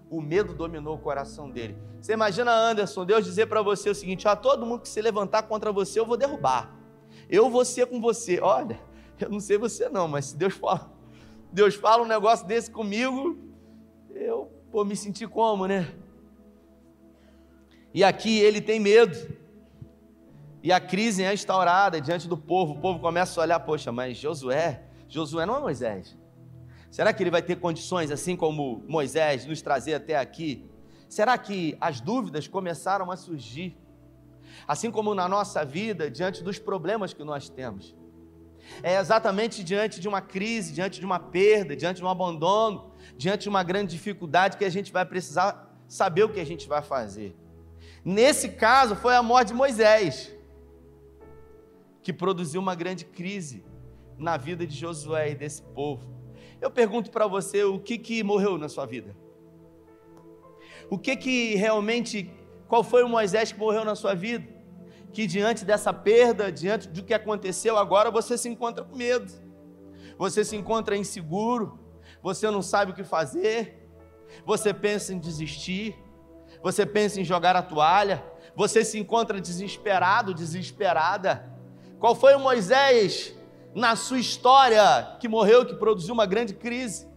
o 0.09 0.21
medo 0.21 0.53
dominou 0.53 0.95
o 0.95 0.99
coração 0.99 1.49
dele. 1.49 1.77
Você 2.01 2.13
imagina, 2.13 2.51
Anderson, 2.53 3.05
Deus 3.05 3.25
dizer 3.25 3.47
para 3.47 3.61
você 3.61 3.89
o 3.89 3.95
seguinte: 3.95 4.27
ó, 4.27 4.35
todo 4.35 4.65
mundo 4.65 4.81
que 4.81 4.89
se 4.89 5.01
levantar 5.01 5.43
contra 5.43 5.71
você, 5.71 5.99
eu 5.99 6.05
vou 6.05 6.17
derrubar. 6.17 6.75
Eu 7.29 7.49
vou 7.49 7.65
ser 7.65 7.87
com 7.87 7.99
você. 7.99 8.39
Olha, 8.39 8.79
eu 9.19 9.29
não 9.29 9.39
sei 9.39 9.57
você 9.57 9.89
não, 9.89 10.07
mas 10.07 10.25
se 10.25 10.37
Deus 10.37 10.53
fala, 10.53 10.91
Deus 11.51 11.75
fala 11.75 12.03
um 12.03 12.07
negócio 12.07 12.45
desse 12.45 12.69
comigo, 12.69 13.37
eu 14.11 14.51
vou 14.71 14.83
me 14.85 14.95
sentir 14.95 15.27
como, 15.27 15.67
né? 15.67 15.93
E 17.93 18.03
aqui 18.03 18.39
ele 18.39 18.59
tem 18.59 18.79
medo. 18.79 19.43
E 20.61 20.71
a 20.71 20.79
crise 20.79 21.23
é 21.23 21.33
instaurada 21.33 21.99
diante 21.99 22.27
do 22.27 22.37
povo. 22.37 22.73
O 22.73 22.79
povo 22.79 22.99
começa 22.99 23.39
a 23.39 23.43
olhar, 23.43 23.59
poxa, 23.59 23.91
mas 23.91 24.17
Josué, 24.17 24.83
Josué 25.07 25.45
não 25.45 25.57
é 25.57 25.59
Moisés. 25.59 26.17
Será 26.93 27.11
que 27.11 27.23
ele 27.23 27.31
vai 27.31 27.41
ter 27.41 27.55
condições, 27.55 28.11
assim 28.11 28.35
como 28.35 28.83
Moisés, 28.87 29.47
nos 29.47 29.63
trazer 29.63 29.95
até 29.95 30.15
aqui? 30.15 30.63
Será 31.09 31.35
que 31.39 31.75
as 31.81 31.99
dúvidas 31.99 32.47
começaram 32.47 33.09
a 33.09 33.17
surgir? 33.17 33.75
Assim 34.67 34.91
como 34.91 35.15
na 35.15 35.27
nossa 35.27 35.65
vida, 35.65 36.11
diante 36.11 36.43
dos 36.43 36.59
problemas 36.59 37.11
que 37.11 37.23
nós 37.23 37.49
temos. 37.49 37.95
É 38.83 38.95
exatamente 38.99 39.63
diante 39.63 39.99
de 39.99 40.07
uma 40.07 40.21
crise, 40.21 40.71
diante 40.71 40.99
de 40.99 41.05
uma 41.07 41.17
perda, 41.17 41.75
diante 41.75 41.97
de 41.97 42.03
um 42.03 42.07
abandono, 42.07 42.91
diante 43.17 43.41
de 43.41 43.49
uma 43.49 43.63
grande 43.63 43.93
dificuldade 43.93 44.55
que 44.55 44.63
a 44.63 44.69
gente 44.69 44.93
vai 44.93 45.03
precisar 45.03 45.75
saber 45.87 46.25
o 46.25 46.29
que 46.29 46.39
a 46.39 46.45
gente 46.45 46.67
vai 46.67 46.83
fazer. 46.83 47.35
Nesse 48.05 48.49
caso, 48.49 48.95
foi 48.95 49.15
a 49.15 49.23
morte 49.23 49.47
de 49.47 49.55
Moisés 49.55 50.31
que 52.03 52.13
produziu 52.13 52.61
uma 52.61 52.75
grande 52.75 53.03
crise 53.03 53.65
na 54.15 54.37
vida 54.37 54.67
de 54.67 54.77
Josué 54.77 55.31
e 55.31 55.35
desse 55.35 55.63
povo. 55.63 56.21
Eu 56.63 56.71
pergunto 56.71 57.11
para 57.11 57.27
você, 57.27 57.65
o 57.65 57.77
que 57.77 57.97
que 57.97 58.23
morreu 58.23 58.57
na 58.57 58.69
sua 58.69 58.85
vida? 58.85 59.13
O 60.89 60.97
que 60.97 61.17
que 61.17 61.55
realmente, 61.55 62.31
qual 62.69 62.85
foi 62.85 63.03
o 63.03 63.09
Moisés 63.09 63.51
que 63.51 63.59
morreu 63.59 63.83
na 63.83 63.95
sua 63.95 64.13
vida? 64.13 64.47
Que 65.11 65.27
diante 65.27 65.65
dessa 65.65 65.91
perda, 65.91 66.49
diante 66.49 66.87
do 66.87 67.03
que 67.03 67.13
aconteceu 67.13 67.77
agora, 67.77 68.09
você 68.09 68.37
se 68.37 68.47
encontra 68.47 68.81
com 68.81 68.95
medo. 68.95 69.29
Você 70.17 70.45
se 70.45 70.55
encontra 70.55 70.95
inseguro, 70.95 71.77
você 72.21 72.49
não 72.49 72.61
sabe 72.61 72.93
o 72.93 72.95
que 72.95 73.03
fazer, 73.03 73.85
você 74.45 74.73
pensa 74.73 75.13
em 75.13 75.19
desistir, 75.19 75.93
você 76.61 76.85
pensa 76.85 77.19
em 77.19 77.25
jogar 77.25 77.57
a 77.57 77.61
toalha, 77.61 78.23
você 78.55 78.85
se 78.85 78.97
encontra 78.97 79.41
desesperado, 79.41 80.33
desesperada. 80.33 81.45
Qual 81.99 82.15
foi 82.15 82.35
o 82.35 82.39
Moisés 82.39 83.35
na 83.75 83.95
sua 83.95 84.19
história 84.19 85.17
que 85.19 85.27
morreu, 85.27 85.65
que 85.65 85.75
produziu 85.75 86.13
uma 86.13 86.25
grande 86.25 86.53
crise. 86.53 87.07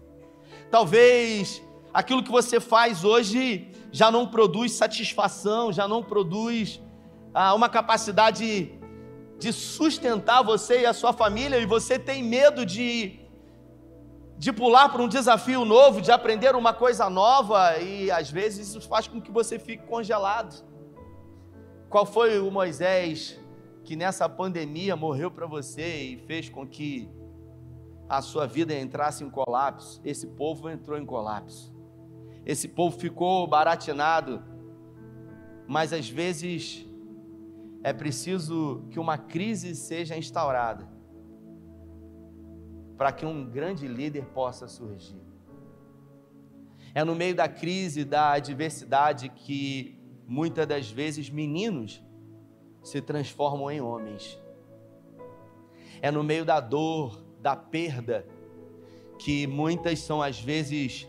Talvez 0.70 1.62
aquilo 1.92 2.22
que 2.22 2.30
você 2.30 2.60
faz 2.60 3.04
hoje 3.04 3.70
já 3.92 4.10
não 4.10 4.26
produz 4.26 4.72
satisfação, 4.72 5.72
já 5.72 5.86
não 5.86 6.02
produz 6.02 6.80
ah, 7.32 7.54
uma 7.54 7.68
capacidade 7.68 8.72
de 9.38 9.52
sustentar 9.52 10.42
você 10.42 10.80
e 10.80 10.86
a 10.86 10.94
sua 10.94 11.12
família, 11.12 11.58
e 11.58 11.66
você 11.66 11.98
tem 11.98 12.22
medo 12.22 12.64
de, 12.64 13.20
de 14.38 14.52
pular 14.52 14.88
para 14.88 15.02
um 15.02 15.08
desafio 15.08 15.64
novo, 15.64 16.00
de 16.00 16.10
aprender 16.10 16.54
uma 16.54 16.72
coisa 16.72 17.10
nova, 17.10 17.78
e 17.78 18.10
às 18.10 18.30
vezes 18.30 18.68
isso 18.68 18.80
faz 18.88 19.06
com 19.06 19.20
que 19.20 19.30
você 19.30 19.58
fique 19.58 19.86
congelado. 19.86 20.64
Qual 21.90 22.06
foi 22.06 22.40
o 22.40 22.50
Moisés 22.50 23.38
que 23.86 23.94
nessa 23.94 24.28
pandemia 24.28 24.96
morreu 24.96 25.30
para 25.30 25.46
você 25.46 26.02
e 26.02 26.16
fez 26.26 26.48
com 26.48 26.66
que 26.66 27.08
a 28.08 28.20
sua 28.20 28.44
vida 28.44 28.74
entrasse 28.74 29.22
em 29.22 29.30
colapso. 29.30 30.00
Esse 30.04 30.26
povo 30.26 30.68
entrou 30.68 30.98
em 30.98 31.06
colapso. 31.06 31.72
Esse 32.44 32.66
povo 32.66 32.98
ficou 32.98 33.46
baratinado. 33.46 34.42
Mas 35.68 35.92
às 35.92 36.08
vezes 36.08 36.84
é 37.84 37.92
preciso 37.92 38.84
que 38.90 38.98
uma 38.98 39.16
crise 39.16 39.76
seja 39.76 40.18
instaurada 40.18 40.88
para 42.98 43.12
que 43.12 43.24
um 43.24 43.48
grande 43.48 43.86
líder 43.86 44.26
possa 44.26 44.66
surgir. 44.66 45.22
É 46.92 47.04
no 47.04 47.14
meio 47.14 47.36
da 47.36 47.46
crise, 47.46 48.04
da 48.04 48.32
adversidade 48.32 49.28
que 49.28 49.96
muitas 50.26 50.66
das 50.66 50.90
vezes 50.90 51.30
meninos 51.30 52.02
se 52.86 53.02
transformam 53.02 53.68
em 53.68 53.80
homens. 53.80 54.40
É 56.00 56.08
no 56.08 56.22
meio 56.22 56.44
da 56.44 56.60
dor, 56.60 57.20
da 57.40 57.56
perda, 57.56 58.24
que 59.18 59.44
muitas 59.44 59.98
são 59.98 60.22
às 60.22 60.38
vezes 60.38 61.08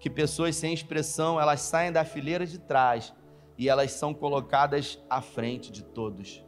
que 0.00 0.08
pessoas 0.08 0.56
sem 0.56 0.72
expressão, 0.72 1.38
elas 1.38 1.60
saem 1.60 1.92
da 1.92 2.06
fileira 2.06 2.46
de 2.46 2.58
trás 2.58 3.12
e 3.58 3.68
elas 3.68 3.92
são 3.92 4.14
colocadas 4.14 4.98
à 5.10 5.20
frente 5.20 5.70
de 5.70 5.84
todos. 5.84 6.42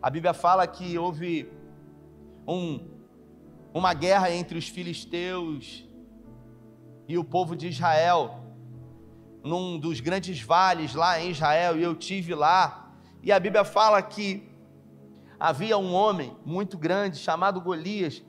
A 0.00 0.08
Bíblia 0.08 0.32
fala 0.32 0.66
que 0.66 0.96
houve 0.96 1.52
um, 2.48 2.88
uma 3.74 3.92
guerra 3.92 4.30
entre 4.30 4.56
os 4.56 4.66
filisteus 4.66 5.86
e 7.06 7.18
o 7.18 7.24
povo 7.24 7.54
de 7.54 7.68
Israel, 7.68 8.42
num 9.44 9.78
dos 9.78 10.00
grandes 10.00 10.40
vales 10.40 10.94
lá 10.94 11.20
em 11.20 11.30
Israel, 11.32 11.78
e 11.78 11.82
eu 11.82 11.94
tive 11.94 12.34
lá 12.34 12.85
e 13.26 13.32
a 13.32 13.40
Bíblia 13.40 13.64
fala 13.64 14.00
que 14.00 14.48
havia 15.36 15.76
um 15.76 15.92
homem 15.92 16.36
muito 16.44 16.78
grande 16.78 17.18
chamado 17.18 17.60
Golias, 17.60 18.24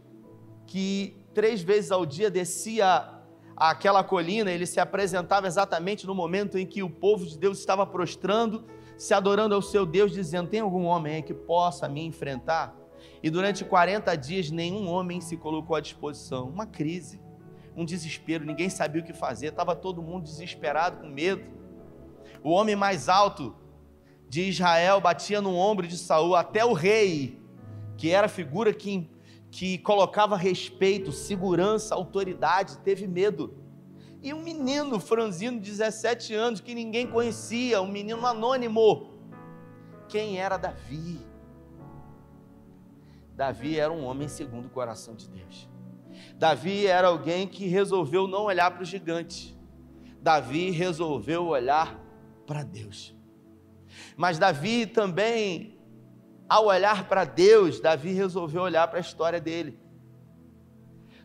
que 0.66 1.16
três 1.36 1.62
vezes 1.62 1.92
ao 1.92 2.04
dia 2.04 2.32
descia 2.32 3.08
aquela 3.56 4.04
colina, 4.04 4.52
ele 4.52 4.66
se 4.66 4.80
apresentava 4.80 5.46
exatamente 5.46 6.08
no 6.08 6.16
momento 6.16 6.58
em 6.58 6.66
que 6.66 6.82
o 6.82 6.90
povo 6.90 7.28
de 7.28 7.38
Deus 7.38 7.60
estava 7.60 7.86
prostrando, 7.86 8.66
se 8.98 9.14
adorando 9.14 9.54
ao 9.54 9.62
seu 9.62 9.86
Deus, 9.86 10.12
dizendo: 10.12 10.50
Tem 10.50 10.62
algum 10.62 10.86
homem 10.86 11.18
aí 11.18 11.22
que 11.22 11.34
possa 11.34 11.88
me 11.88 12.04
enfrentar? 12.04 12.76
E 13.22 13.30
durante 13.30 13.64
40 13.64 14.16
dias 14.16 14.50
nenhum 14.50 14.88
homem 14.90 15.22
se 15.22 15.38
colocou 15.38 15.76
à 15.76 15.80
disposição. 15.80 16.50
Uma 16.50 16.66
crise, 16.66 17.22
um 17.76 17.86
desespero, 17.86 18.44
ninguém 18.44 18.68
sabia 18.68 19.04
o 19.04 19.06
que 19.06 19.14
fazer, 19.14 19.50
estava 19.50 19.76
todo 19.76 20.02
mundo 20.02 20.24
desesperado, 20.24 21.02
com 21.02 21.08
medo. 21.08 21.44
O 22.44 22.50
homem 22.50 22.76
mais 22.76 23.08
alto 23.08 23.56
de 24.30 24.42
Israel 24.44 25.00
batia 25.00 25.42
no 25.42 25.56
ombro 25.56 25.88
de 25.88 25.98
Saul, 25.98 26.36
até 26.36 26.66
o 26.66 26.74
rei, 26.74 27.40
que 27.98 28.12
era 28.12 28.28
a 28.28 28.30
figura 28.30 28.74
que, 28.74 29.10
que 29.50 29.78
colocava 29.80 30.36
respeito, 30.36 31.12
segurança, 31.12 31.96
autoridade, 31.96 32.78
teve 32.80 33.08
medo. 33.08 33.56
E 34.22 34.34
um 34.34 34.42
menino 34.42 35.00
franzino 35.00 35.60
de 35.60 35.72
17 35.72 36.34
anos 36.34 36.60
que 36.60 36.76
ninguém 36.76 37.08
conhecia, 37.08 37.82
um 37.82 37.88
menino 37.88 38.26
anônimo. 38.26 39.12
Quem 40.10 40.40
era 40.40 40.58
Davi? 40.58 41.20
Davi 43.36 43.80
era 43.80 43.94
um 43.94 44.04
homem 44.04 44.28
segundo 44.28 44.66
o 44.66 44.70
coração 44.70 45.16
de 45.16 45.30
Deus. 45.30 45.70
Davi 46.36 46.88
era 46.88 47.08
alguém 47.08 47.48
que 47.48 47.68
resolveu 47.68 48.28
não 48.28 48.46
olhar 48.46 48.72
para 48.72 48.82
o 48.82 48.86
gigante. 48.86 49.58
Davi 50.22 50.72
resolveu 50.72 51.46
olhar 51.46 52.00
para 52.46 52.64
Deus. 52.64 53.17
Mas 54.16 54.38
Davi 54.38 54.86
também, 54.86 55.78
ao 56.48 56.66
olhar 56.66 57.08
para 57.08 57.24
Deus, 57.26 57.80
Davi 57.80 58.14
resolveu 58.14 58.62
olhar 58.62 58.88
para 58.88 59.00
a 59.00 59.02
história 59.02 59.40
dele. 59.40 59.80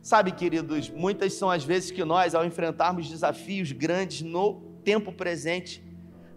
Sabe, 0.03 0.33
queridos, 0.33 0.91
muitas 0.91 1.35
são 1.35 1.49
as 1.49 1.65
vezes 1.65 1.93
que 1.93 2.05
nós, 2.05 2.35
ao 2.35 2.45
enfrentarmos 2.45 3.09
desafios 3.09 3.71
grandes 3.71 4.23
no 4.23 4.61
tempo 4.85 5.13
presente, 5.13 5.81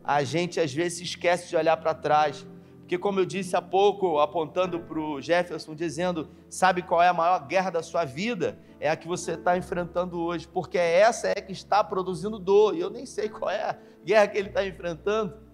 a 0.04 0.24
gente 0.24 0.60
às 0.60 0.72
vezes 0.72 1.02
esquece 1.02 1.50
de 1.50 1.56
olhar 1.56 1.76
para 1.78 1.96
trás. 1.96 2.46
Porque, 2.82 3.00
como 3.00 3.20
eu 3.20 3.26
disse 3.26 3.56
há 3.56 3.62
pouco, 3.64 4.20
apontando 4.20 4.80
para 4.80 5.00
o 5.00 5.20
Jefferson, 5.20 5.74
dizendo: 5.74 6.30
sabe 6.48 6.84
qual 6.84 7.02
é 7.02 7.08
a 7.08 7.14
maior 7.14 7.40
guerra 7.48 7.72
da 7.72 7.82
sua 7.82 8.06
vida? 8.06 8.60
É 8.80 8.88
a 8.88 8.96
que 8.96 9.08
você 9.08 9.32
está 9.32 9.58
enfrentando 9.58 10.20
hoje, 10.20 10.48
porque 10.48 10.78
essa 10.78 11.30
é 11.30 11.36
que 11.36 11.52
está 11.52 11.84
produzindo 11.84 12.38
dor, 12.38 12.76
e 12.76 12.82
eu 12.82 12.92
nem 12.92 13.08
sei 13.08 13.30
qual 13.30 13.50
é 13.50 13.64
a 13.64 13.80
guerra 14.04 14.28
que 14.28 14.38
ele 14.38 14.50
está 14.50 14.64
enfrentando. 14.64 15.45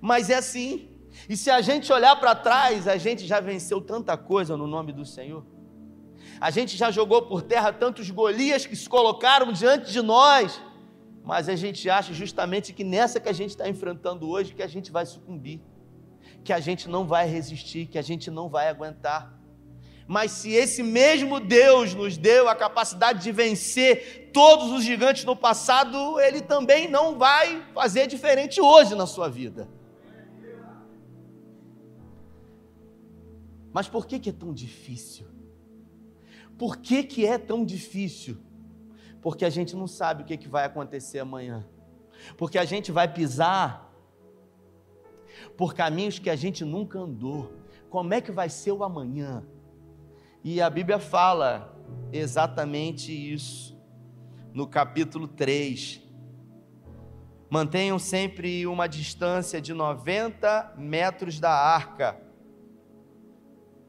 Mas 0.00 0.30
é 0.30 0.34
assim, 0.34 0.88
e 1.28 1.36
se 1.36 1.50
a 1.50 1.60
gente 1.60 1.92
olhar 1.92 2.16
para 2.16 2.34
trás, 2.34 2.86
a 2.86 2.96
gente 2.96 3.26
já 3.26 3.40
venceu 3.40 3.80
tanta 3.80 4.16
coisa 4.16 4.56
no 4.56 4.66
nome 4.66 4.92
do 4.92 5.04
Senhor. 5.04 5.44
A 6.40 6.50
gente 6.50 6.76
já 6.76 6.90
jogou 6.90 7.22
por 7.22 7.42
terra 7.42 7.72
tantos 7.72 8.10
Golias 8.10 8.66
que 8.66 8.76
se 8.76 8.88
colocaram 8.88 9.52
diante 9.52 9.90
de 9.90 10.02
nós, 10.02 10.60
mas 11.24 11.48
a 11.48 11.56
gente 11.56 11.88
acha 11.90 12.12
justamente 12.12 12.72
que 12.72 12.84
nessa 12.84 13.18
que 13.18 13.28
a 13.28 13.32
gente 13.32 13.50
está 13.50 13.68
enfrentando 13.68 14.28
hoje 14.28 14.54
que 14.54 14.62
a 14.62 14.66
gente 14.68 14.90
vai 14.90 15.04
sucumbir, 15.04 15.60
que 16.44 16.52
a 16.52 16.60
gente 16.60 16.88
não 16.88 17.06
vai 17.06 17.26
resistir, 17.26 17.86
que 17.86 17.98
a 17.98 18.02
gente 18.02 18.30
não 18.30 18.48
vai 18.48 18.68
aguentar. 18.68 19.37
Mas 20.08 20.30
se 20.32 20.50
esse 20.50 20.82
mesmo 20.82 21.38
Deus 21.38 21.94
nos 21.94 22.16
deu 22.16 22.48
a 22.48 22.54
capacidade 22.54 23.22
de 23.22 23.30
vencer 23.30 24.30
todos 24.32 24.72
os 24.72 24.82
gigantes 24.82 25.22
no 25.26 25.36
passado, 25.36 26.18
Ele 26.18 26.40
também 26.40 26.88
não 26.88 27.18
vai 27.18 27.62
fazer 27.74 28.06
diferente 28.06 28.58
hoje 28.58 28.94
na 28.94 29.06
sua 29.06 29.28
vida. 29.28 29.68
Mas 33.70 33.86
por 33.86 34.06
que, 34.06 34.18
que 34.18 34.30
é 34.30 34.32
tão 34.32 34.54
difícil? 34.54 35.26
Por 36.56 36.78
que, 36.78 37.04
que 37.04 37.26
é 37.26 37.36
tão 37.36 37.62
difícil? 37.62 38.38
Porque 39.20 39.44
a 39.44 39.50
gente 39.50 39.76
não 39.76 39.86
sabe 39.86 40.22
o 40.22 40.24
que, 40.24 40.38
que 40.38 40.48
vai 40.48 40.64
acontecer 40.64 41.18
amanhã. 41.18 41.66
Porque 42.38 42.56
a 42.56 42.64
gente 42.64 42.90
vai 42.90 43.12
pisar 43.12 43.92
por 45.54 45.74
caminhos 45.74 46.18
que 46.18 46.30
a 46.30 46.34
gente 46.34 46.64
nunca 46.64 46.98
andou. 46.98 47.52
Como 47.90 48.14
é 48.14 48.22
que 48.22 48.32
vai 48.32 48.48
ser 48.48 48.72
o 48.72 48.82
amanhã? 48.82 49.44
E 50.42 50.60
a 50.60 50.70
Bíblia 50.70 50.98
fala 50.98 51.76
exatamente 52.12 53.12
isso 53.12 53.78
no 54.52 54.66
capítulo 54.66 55.28
3. 55.28 56.02
Mantenham 57.50 57.98
sempre 57.98 58.66
uma 58.66 58.86
distância 58.86 59.60
de 59.60 59.72
90 59.72 60.74
metros 60.76 61.40
da 61.40 61.52
arca. 61.52 62.20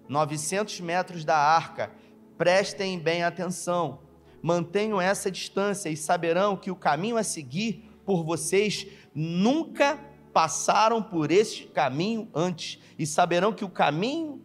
900 0.08 0.82
metros 0.82 1.24
da 1.24 1.38
arca 1.38 1.92
Prestem 2.40 2.98
bem 2.98 3.22
atenção, 3.22 4.00
mantenham 4.42 5.02
essa 5.02 5.30
distância 5.30 5.90
e 5.90 5.98
saberão 5.98 6.56
que 6.56 6.72
o 6.72 6.76
caminho 6.76 7.18
a 7.18 7.24
seguir 7.24 8.00
por 8.06 8.24
vocês 8.24 8.88
nunca 9.14 10.00
passaram 10.32 11.04
por 11.04 11.32
este 11.32 11.68
caminho 11.68 12.30
antes, 12.34 12.80
e 12.98 13.06
saberão 13.06 13.52
que 13.52 13.66
o 13.66 13.70
caminho 13.70 14.42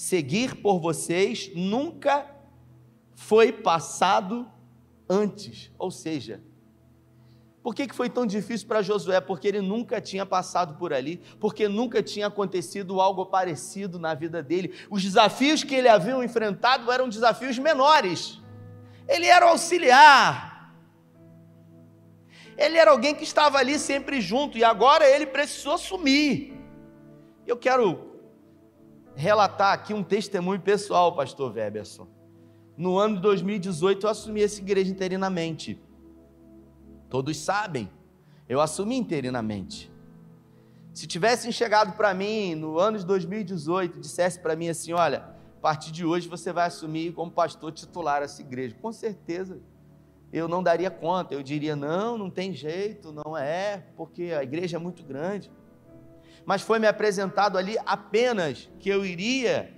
seguir 0.00 0.54
por 0.62 0.80
vocês 0.80 1.50
nunca 1.54 2.26
foi 3.14 3.52
passado 3.52 4.50
antes. 5.06 5.70
Ou 5.78 5.90
seja, 5.90 6.40
por 7.62 7.74
que, 7.74 7.86
que 7.86 7.94
foi 7.94 8.08
tão 8.08 8.24
difícil 8.24 8.66
para 8.66 8.80
Josué? 8.80 9.20
Porque 9.20 9.46
ele 9.46 9.60
nunca 9.60 10.00
tinha 10.00 10.24
passado 10.24 10.78
por 10.78 10.94
ali, 10.94 11.20
porque 11.38 11.68
nunca 11.68 12.02
tinha 12.02 12.28
acontecido 12.28 12.98
algo 12.98 13.26
parecido 13.26 13.98
na 13.98 14.14
vida 14.14 14.42
dele. 14.42 14.72
Os 14.88 15.02
desafios 15.02 15.62
que 15.62 15.74
ele 15.74 15.86
havia 15.86 16.16
enfrentado 16.24 16.90
eram 16.90 17.06
desafios 17.06 17.58
menores. 17.58 18.40
Ele 19.06 19.26
era 19.26 19.50
auxiliar. 19.50 20.74
Ele 22.56 22.78
era 22.78 22.90
alguém 22.90 23.14
que 23.14 23.24
estava 23.24 23.58
ali 23.58 23.78
sempre 23.78 24.18
junto 24.18 24.56
e 24.56 24.64
agora 24.64 25.06
ele 25.06 25.26
precisou 25.26 25.76
sumir. 25.76 26.58
Eu 27.46 27.58
quero 27.58 28.09
relatar 29.14 29.72
aqui 29.72 29.92
um 29.92 30.02
testemunho 30.02 30.60
pessoal, 30.60 31.14
pastor 31.14 31.52
Weberson. 31.52 32.08
No 32.76 32.98
ano 32.98 33.16
de 33.16 33.22
2018 33.22 34.06
eu 34.06 34.10
assumi 34.10 34.42
essa 34.42 34.60
igreja 34.60 34.90
interinamente. 34.90 35.80
Todos 37.08 37.36
sabem, 37.36 37.90
eu 38.48 38.60
assumi 38.60 38.96
interinamente. 38.96 39.90
Se 40.94 41.06
tivessem 41.06 41.52
chegado 41.52 41.96
para 41.96 42.12
mim 42.14 42.54
no 42.54 42.78
ano 42.78 42.98
de 42.98 43.06
2018 43.06 43.98
e 43.98 44.00
dissesse 44.00 44.40
para 44.40 44.56
mim 44.56 44.68
assim: 44.68 44.92
olha, 44.92 45.18
a 45.58 45.60
partir 45.60 45.92
de 45.92 46.04
hoje 46.04 46.28
você 46.28 46.52
vai 46.52 46.66
assumir 46.66 47.12
como 47.12 47.30
pastor 47.30 47.72
titular 47.72 48.22
essa 48.22 48.40
igreja, 48.40 48.74
com 48.80 48.92
certeza 48.92 49.60
eu 50.32 50.46
não 50.46 50.62
daria 50.62 50.90
conta, 50.90 51.34
eu 51.34 51.42
diria: 51.42 51.74
não, 51.74 52.16
não 52.16 52.30
tem 52.30 52.52
jeito, 52.52 53.12
não 53.12 53.36
é, 53.36 53.84
porque 53.96 54.32
a 54.32 54.42
igreja 54.42 54.76
é 54.76 54.80
muito 54.80 55.02
grande. 55.02 55.50
Mas 56.44 56.62
foi 56.62 56.78
me 56.78 56.86
apresentado 56.86 57.56
ali 57.56 57.76
apenas 57.86 58.68
que 58.78 58.88
eu 58.88 59.04
iria 59.04 59.74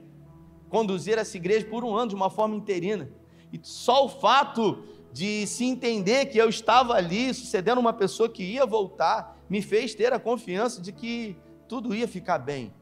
conduzir 0.68 1.18
essa 1.18 1.36
igreja 1.36 1.66
por 1.66 1.84
um 1.84 1.94
ano 1.94 2.08
de 2.08 2.14
uma 2.14 2.30
forma 2.30 2.56
interina. 2.56 3.10
E 3.52 3.60
só 3.62 4.06
o 4.06 4.08
fato 4.08 4.82
de 5.12 5.46
se 5.46 5.64
entender 5.64 6.26
que 6.26 6.38
eu 6.38 6.48
estava 6.48 6.94
ali 6.94 7.34
sucedendo 7.34 7.78
uma 7.78 7.92
pessoa 7.92 8.28
que 8.28 8.42
ia 8.42 8.64
voltar, 8.64 9.38
me 9.48 9.60
fez 9.60 9.94
ter 9.94 10.12
a 10.12 10.18
confiança 10.18 10.80
de 10.80 10.90
que 10.90 11.36
tudo 11.68 11.94
ia 11.94 12.08
ficar 12.08 12.38
bem. 12.38 12.72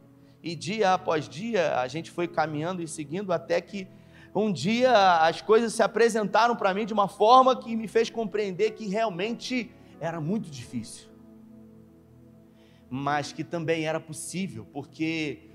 E 0.43 0.55
dia 0.55 0.95
após 0.95 1.29
dia 1.29 1.81
a 1.81 1.89
gente 1.89 2.11
foi 2.11 2.29
caminhando 2.29 2.81
e 2.81 2.87
seguindo 2.87 3.33
até 3.33 3.61
que 3.61 3.89
um 4.35 4.53
dia 4.53 5.19
as 5.19 5.43
coisas 5.43 5.75
se 5.75 5.83
apresentaram 5.83 6.55
para 6.55 6.73
mim 6.73 6.87
de 6.87 6.93
uma 6.93 7.09
forma 7.09 7.57
que 7.57 7.75
me 7.75 7.89
fez 7.89 8.09
compreender 8.09 8.71
que 8.71 8.89
realmente 8.89 9.71
era 10.01 10.21
muito 10.21 10.49
difícil. 10.49 11.10
Mas 12.91 13.33
que 13.33 13.45
também 13.45 13.87
era 13.87 14.01
possível, 14.01 14.67
porque 14.73 15.49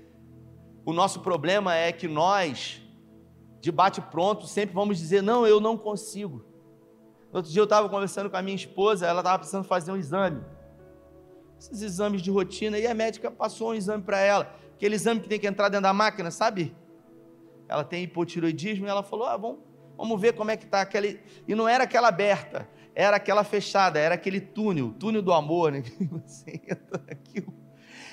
o 0.86 0.92
nosso 0.92 1.20
problema 1.20 1.74
é 1.74 1.92
que 1.92 2.08
nós, 2.08 2.80
de 3.60 3.70
bate 3.70 4.00
pronto, 4.00 4.46
sempre 4.46 4.74
vamos 4.74 4.96
dizer: 4.96 5.22
não, 5.22 5.46
eu 5.46 5.60
não 5.60 5.76
consigo. 5.76 6.46
Outro 7.32 7.50
dia 7.50 7.60
eu 7.60 7.64
estava 7.64 7.88
conversando 7.88 8.30
com 8.30 8.36
a 8.36 8.42
minha 8.42 8.56
esposa, 8.56 9.06
ela 9.06 9.20
estava 9.20 9.38
precisando 9.38 9.64
fazer 9.64 9.92
um 9.92 9.96
exame. 9.96 10.42
Esses 11.58 11.82
exames 11.82 12.22
de 12.22 12.30
rotina, 12.30 12.78
e 12.78 12.86
a 12.86 12.94
médica 12.94 13.30
passou 13.30 13.70
um 13.70 13.74
exame 13.74 14.02
para 14.02 14.18
ela. 14.20 14.54
Aquele 14.74 14.94
exame 14.94 15.20
que 15.20 15.28
tem 15.28 15.38
que 15.38 15.46
entrar 15.46 15.68
dentro 15.68 15.82
da 15.82 15.92
máquina, 15.92 16.30
sabe? 16.30 16.74
Ela 17.68 17.82
tem 17.82 18.04
hipotiroidismo 18.04 18.86
e 18.86 18.88
ela 18.88 19.02
falou: 19.02 19.26
ah, 19.26 19.36
vamos, 19.36 19.58
vamos 19.96 20.20
ver 20.20 20.34
como 20.34 20.50
é 20.50 20.56
que 20.56 20.64
está 20.64 20.80
aquele. 20.80 21.20
E 21.46 21.54
não 21.54 21.68
era 21.68 21.84
aquela 21.84 22.08
aberta, 22.08 22.68
era 22.96 23.18
aquela 23.18 23.44
fechada, 23.44 23.98
era 23.98 24.14
aquele 24.14 24.40
túnel, 24.40 24.94
túnel 24.98 25.20
do 25.20 25.30
amor, 25.30 25.70
né? 25.70 25.82
Você 26.24 26.62
entra 26.66 27.04
aqui. 27.10 27.46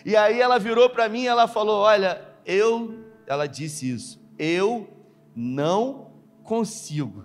E 0.06 0.14
aí 0.14 0.42
ela 0.42 0.60
virou 0.60 0.90
para 0.90 1.08
mim 1.08 1.22
e 1.22 1.28
ela 1.28 1.48
falou: 1.48 1.80
Olha, 1.80 2.22
eu, 2.46 3.06
ela 3.26 3.48
disse 3.48 3.90
isso, 3.90 4.22
eu 4.38 4.90
não 5.34 6.12
consigo. 6.44 7.24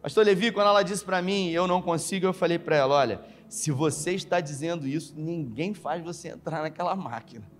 Pastor 0.00 0.24
Levi, 0.24 0.52
quando 0.52 0.68
ela 0.68 0.84
disse 0.84 1.04
para 1.04 1.20
mim, 1.20 1.50
eu 1.50 1.66
não 1.66 1.82
consigo, 1.82 2.24
eu 2.24 2.32
falei 2.32 2.58
para 2.58 2.76
ela: 2.76 2.94
olha, 2.94 3.20
se 3.48 3.72
você 3.72 4.12
está 4.12 4.40
dizendo 4.40 4.86
isso, 4.86 5.12
ninguém 5.16 5.74
faz 5.74 6.04
você 6.04 6.28
entrar 6.28 6.62
naquela 6.62 6.94
máquina. 6.94 7.50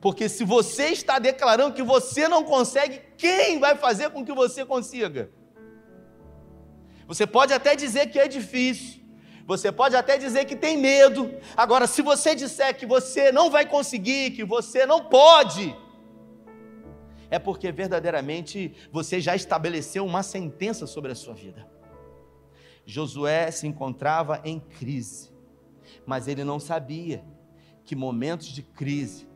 Porque 0.00 0.28
se 0.28 0.44
você 0.44 0.86
está 0.88 1.20
declarando 1.20 1.74
que 1.74 1.82
você 1.82 2.26
não 2.26 2.42
consegue, 2.42 3.00
quem 3.16 3.60
vai 3.60 3.76
fazer 3.76 4.10
com 4.10 4.24
que 4.24 4.32
você 4.32 4.66
consiga? 4.66 5.30
Você 7.08 7.26
pode 7.26 7.54
até 7.54 7.74
dizer 7.74 8.10
que 8.10 8.18
é 8.18 8.28
difícil, 8.28 9.00
você 9.46 9.72
pode 9.72 9.96
até 9.96 10.18
dizer 10.18 10.44
que 10.44 10.54
tem 10.54 10.76
medo. 10.76 11.34
Agora, 11.56 11.86
se 11.86 12.02
você 12.02 12.34
disser 12.34 12.76
que 12.76 12.84
você 12.84 13.32
não 13.32 13.50
vai 13.50 13.64
conseguir, 13.66 14.32
que 14.32 14.44
você 14.44 14.84
não 14.84 15.06
pode, 15.06 15.74
é 17.30 17.38
porque 17.38 17.72
verdadeiramente 17.72 18.74
você 18.92 19.22
já 19.22 19.34
estabeleceu 19.34 20.04
uma 20.04 20.22
sentença 20.22 20.86
sobre 20.86 21.10
a 21.10 21.14
sua 21.14 21.32
vida. 21.32 21.66
Josué 22.84 23.50
se 23.50 23.66
encontrava 23.66 24.42
em 24.44 24.60
crise, 24.60 25.32
mas 26.04 26.28
ele 26.28 26.44
não 26.44 26.60
sabia 26.60 27.24
que 27.86 27.96
momentos 27.96 28.48
de 28.48 28.62
crise 28.62 29.26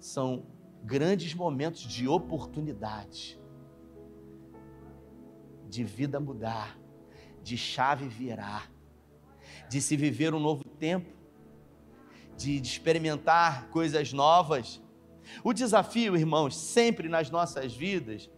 são 0.00 0.46
grandes 0.82 1.32
momentos 1.32 1.82
de 1.82 2.08
oportunidade, 2.08 3.40
de 5.68 5.84
vida 5.84 6.18
mudar, 6.18 6.76
de 7.44 7.56
chave 7.56 8.08
virar, 8.08 8.68
de 9.68 9.80
se 9.80 9.96
viver 9.96 10.34
um 10.34 10.40
novo 10.40 10.64
tempo, 10.64 11.12
de, 12.36 12.60
experimentar 12.60 13.68
coisas 13.68 14.12
novas. 14.12 14.82
O 15.44 15.52
desafio, 15.52 16.16
irmãos, 16.16 16.56
sempre 16.56 17.08
nas 17.08 17.30
nossas 17.30 17.72
vidas 17.72 18.28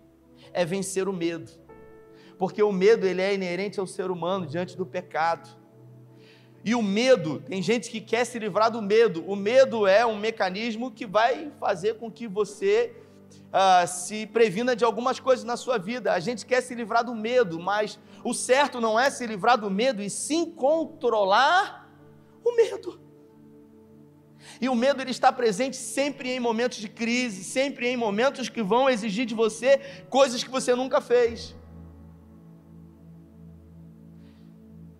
é 0.52 0.64
vencer 0.66 1.08
o 1.08 1.12
medo 1.12 1.64
porque 2.38 2.62
o 2.62 2.72
medo 2.72 3.06
ele 3.06 3.22
é 3.22 3.34
inerente 3.34 3.80
ao 3.80 3.86
ser 3.86 4.10
humano 4.10 4.46
diante 4.46 4.76
do 4.76 4.84
pecado. 4.84 5.48
E 6.64 6.74
o 6.74 6.82
medo, 6.82 7.40
tem 7.40 7.62
gente 7.62 7.90
que 7.90 8.00
quer 8.00 8.24
se 8.24 8.38
livrar 8.38 8.70
do 8.70 8.82
medo. 8.82 9.24
O 9.26 9.36
medo 9.36 9.86
é 9.86 10.04
um 10.04 10.18
mecanismo 10.18 10.90
que 10.90 11.06
vai 11.06 11.50
fazer 11.60 11.94
com 11.94 12.10
que 12.10 12.26
você 12.26 12.94
uh, 13.46 13.86
se 13.86 14.26
previna 14.26 14.76
de 14.76 14.84
algumas 14.84 15.20
coisas 15.20 15.44
na 15.44 15.56
sua 15.56 15.78
vida. 15.78 16.12
A 16.12 16.20
gente 16.20 16.44
quer 16.44 16.60
se 16.60 16.74
livrar 16.74 17.04
do 17.04 17.14
medo, 17.14 17.58
mas 17.60 17.98
o 18.24 18.32
certo 18.34 18.80
não 18.80 18.98
é 18.98 19.10
se 19.10 19.26
livrar 19.26 19.58
do 19.58 19.70
medo 19.70 20.02
e 20.02 20.10
sim 20.10 20.50
controlar 20.50 21.90
o 22.44 22.54
medo. 22.54 23.00
E 24.60 24.68
o 24.68 24.74
medo 24.74 25.02
ele 25.02 25.10
está 25.10 25.32
presente 25.32 25.76
sempre 25.76 26.30
em 26.30 26.40
momentos 26.40 26.78
de 26.78 26.88
crise, 26.88 27.42
sempre 27.42 27.88
em 27.88 27.96
momentos 27.96 28.48
que 28.48 28.62
vão 28.62 28.88
exigir 28.88 29.26
de 29.26 29.34
você 29.34 29.78
coisas 30.08 30.42
que 30.44 30.50
você 30.50 30.74
nunca 30.74 31.00
fez. 31.00 31.54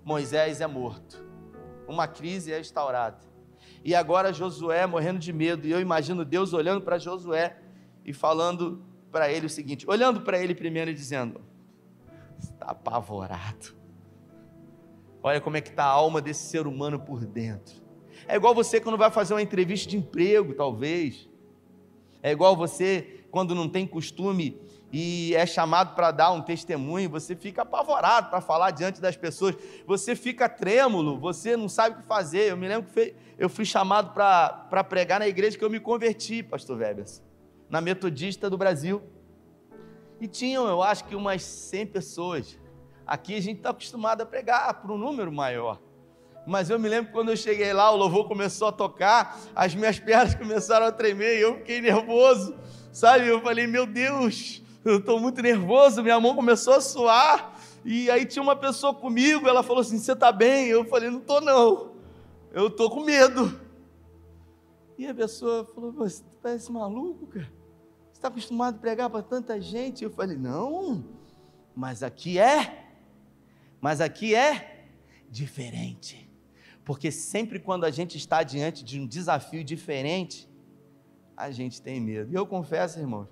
Moisés 0.05 0.61
é 0.61 0.67
morto 0.67 1.27
uma 1.89 2.07
crise 2.07 2.53
é 2.53 2.61
instaurada. 2.61 3.19
E 3.85 3.95
agora 3.95 4.33
Josué 4.33 4.87
morrendo 4.87 5.19
de 5.19 5.33
medo, 5.33 5.67
e 5.67 5.71
eu 5.71 5.81
imagino 5.81 6.25
Deus 6.25 6.53
olhando 6.53 6.81
para 6.81 6.99
Josué 6.99 7.57
e 8.07 8.13
falando 8.13 8.83
para 9.11 9.31
ele 9.31 9.47
o 9.47 9.51
seguinte: 9.51 9.85
olhando 9.89 10.21
para 10.21 10.39
ele 10.39 10.55
primeiro 10.55 10.91
e 10.91 10.95
dizendo: 10.95 11.41
está 12.39 12.67
apavorado. 12.67 13.75
Olha 15.23 15.41
como 15.41 15.57
é 15.57 15.61
que 15.61 15.71
está 15.71 15.85
a 15.85 15.89
alma 15.89 16.23
desse 16.23 16.49
ser 16.49 16.69
humano 16.69 17.01
por 17.01 17.27
dentro. 17.27 17.85
É 18.29 18.37
igual 18.37 18.55
você 18.55 18.81
quando 18.81 18.97
vai 18.97 19.11
fazer 19.11 19.35
uma 19.35 19.43
entrevista 19.43 19.91
de 19.91 19.97
emprego, 19.97 20.55
talvez. 20.55 21.29
É 22.23 22.31
igual 22.31 22.57
você 22.57 23.25
quando 23.31 23.55
não 23.55 23.69
tem 23.69 23.87
costume 23.87 24.59
e 24.93 25.35
é 25.35 25.45
chamado 25.45 25.95
para 25.95 26.11
dar 26.13 26.31
um 26.31 26.41
testemunho, 26.41 27.11
você 27.11 27.35
fica 27.35 27.63
apavorado 27.63 28.31
para 28.31 28.41
falar 28.41 28.71
diante 28.71 29.01
das 29.01 29.17
pessoas, 29.17 29.57
você 29.85 30.15
fica 30.15 30.49
trêmulo, 30.49 31.19
você 31.19 31.57
não 31.57 31.69
sabe 31.69 31.97
o 31.97 31.99
que 32.01 32.07
fazer. 32.07 32.51
Eu 32.51 32.57
me 32.57 32.69
lembro 32.69 32.91
que 32.91 33.15
eu 33.37 33.49
fui 33.49 33.65
chamado 33.65 34.15
para 34.15 34.85
pregar 34.85 35.19
na 35.19 35.29
igreja 35.29 35.59
que 35.59 35.65
eu 35.65 35.71
me 35.71 35.81
converti, 35.81 36.43
pastor 36.43 36.79
Webers, 36.79 37.23
na 37.69 37.81
Metodista 37.81 38.49
do 38.49 38.57
Brasil. 38.57 39.03
E 40.21 40.27
tinham, 40.27 40.67
eu 40.67 40.83
acho 40.83 41.05
que 41.05 41.15
umas 41.15 41.43
100 41.43 41.87
pessoas. 41.87 42.59
Aqui 43.07 43.35
a 43.35 43.41
gente 43.41 43.59
está 43.59 43.71
acostumado 43.71 44.23
a 44.23 44.27
pregar 44.27 44.81
para 44.81 44.93
um 44.93 44.99
número 44.99 45.31
maior. 45.31 45.81
Mas 46.47 46.71
eu 46.71 46.79
me 46.79 46.89
lembro 46.89 47.13
quando 47.13 47.31
eu 47.31 47.37
cheguei 47.37 47.73
lá, 47.73 47.91
o 47.91 47.97
louvor 47.97 48.29
começou 48.29 48.69
a 48.69 48.73
tocar, 48.73 49.39
as 49.55 49.75
minhas 49.75 49.99
pernas 49.99 50.35
começaram 50.37 50.87
a 50.87 50.93
tremer 50.93 51.39
e 51.39 51.41
eu 51.41 51.57
fiquei 51.57 51.81
nervoso, 51.81 52.55
sabe? 52.93 53.27
Eu 53.27 53.41
falei, 53.41 53.67
meu 53.67 53.85
Deus, 53.85 54.63
eu 54.85 54.99
estou 54.99 55.19
muito 55.19 55.43
nervoso, 55.43 56.03
minha 56.03 56.21
mão 56.21 56.37
começou 56.37 56.75
a 56.75 56.81
suar. 56.81 57.57
E 57.85 58.11
aí 58.11 58.25
tinha 58.25 58.43
uma 58.43 58.57
pessoa 58.57 58.93
comigo, 58.95 59.49
ela 59.49 59.63
falou 59.63 59.81
assim: 59.81 59.97
Você 59.97 60.13
está 60.13 60.33
bem? 60.33 60.67
Eu 60.67 60.85
falei: 60.85 61.09
Não 61.09 61.21
estou, 61.21 61.41
não. 61.41 61.93
Eu 62.53 62.67
estou 62.67 62.91
com 62.91 63.05
medo. 63.05 63.61
E 64.99 65.07
a 65.07 65.15
pessoa 65.15 65.65
falou: 65.65 65.93
Você 65.93 66.25
parece 66.43 66.71
maluco, 66.73 67.29
cara? 67.29 67.56
Está 68.27 68.35
acostumado 68.35 68.75
a 68.75 68.79
pregar 68.81 69.09
para 69.09 69.23
tanta 69.23 69.61
gente? 69.61 70.03
Eu 70.03 70.11
falei: 70.11 70.37
Não, 70.37 71.05
mas 71.77 72.03
aqui 72.03 72.41
é. 72.41 72.89
Mas 73.81 74.01
aqui 74.01 74.35
é 74.35 74.89
diferente. 75.31 76.29
Porque 76.85 77.13
sempre 77.13 77.61
quando 77.61 77.85
a 77.85 77.91
gente 77.93 78.17
está 78.17 78.43
diante 78.43 78.85
de 78.85 78.99
um 78.99 79.07
desafio 79.07 79.63
diferente, 79.63 80.51
a 81.37 81.53
gente 81.53 81.81
tem 81.81 82.01
medo. 82.01 82.33
E 82.33 82.35
eu 82.35 82.45
confesso, 82.45 82.99
irmãos, 82.99 83.29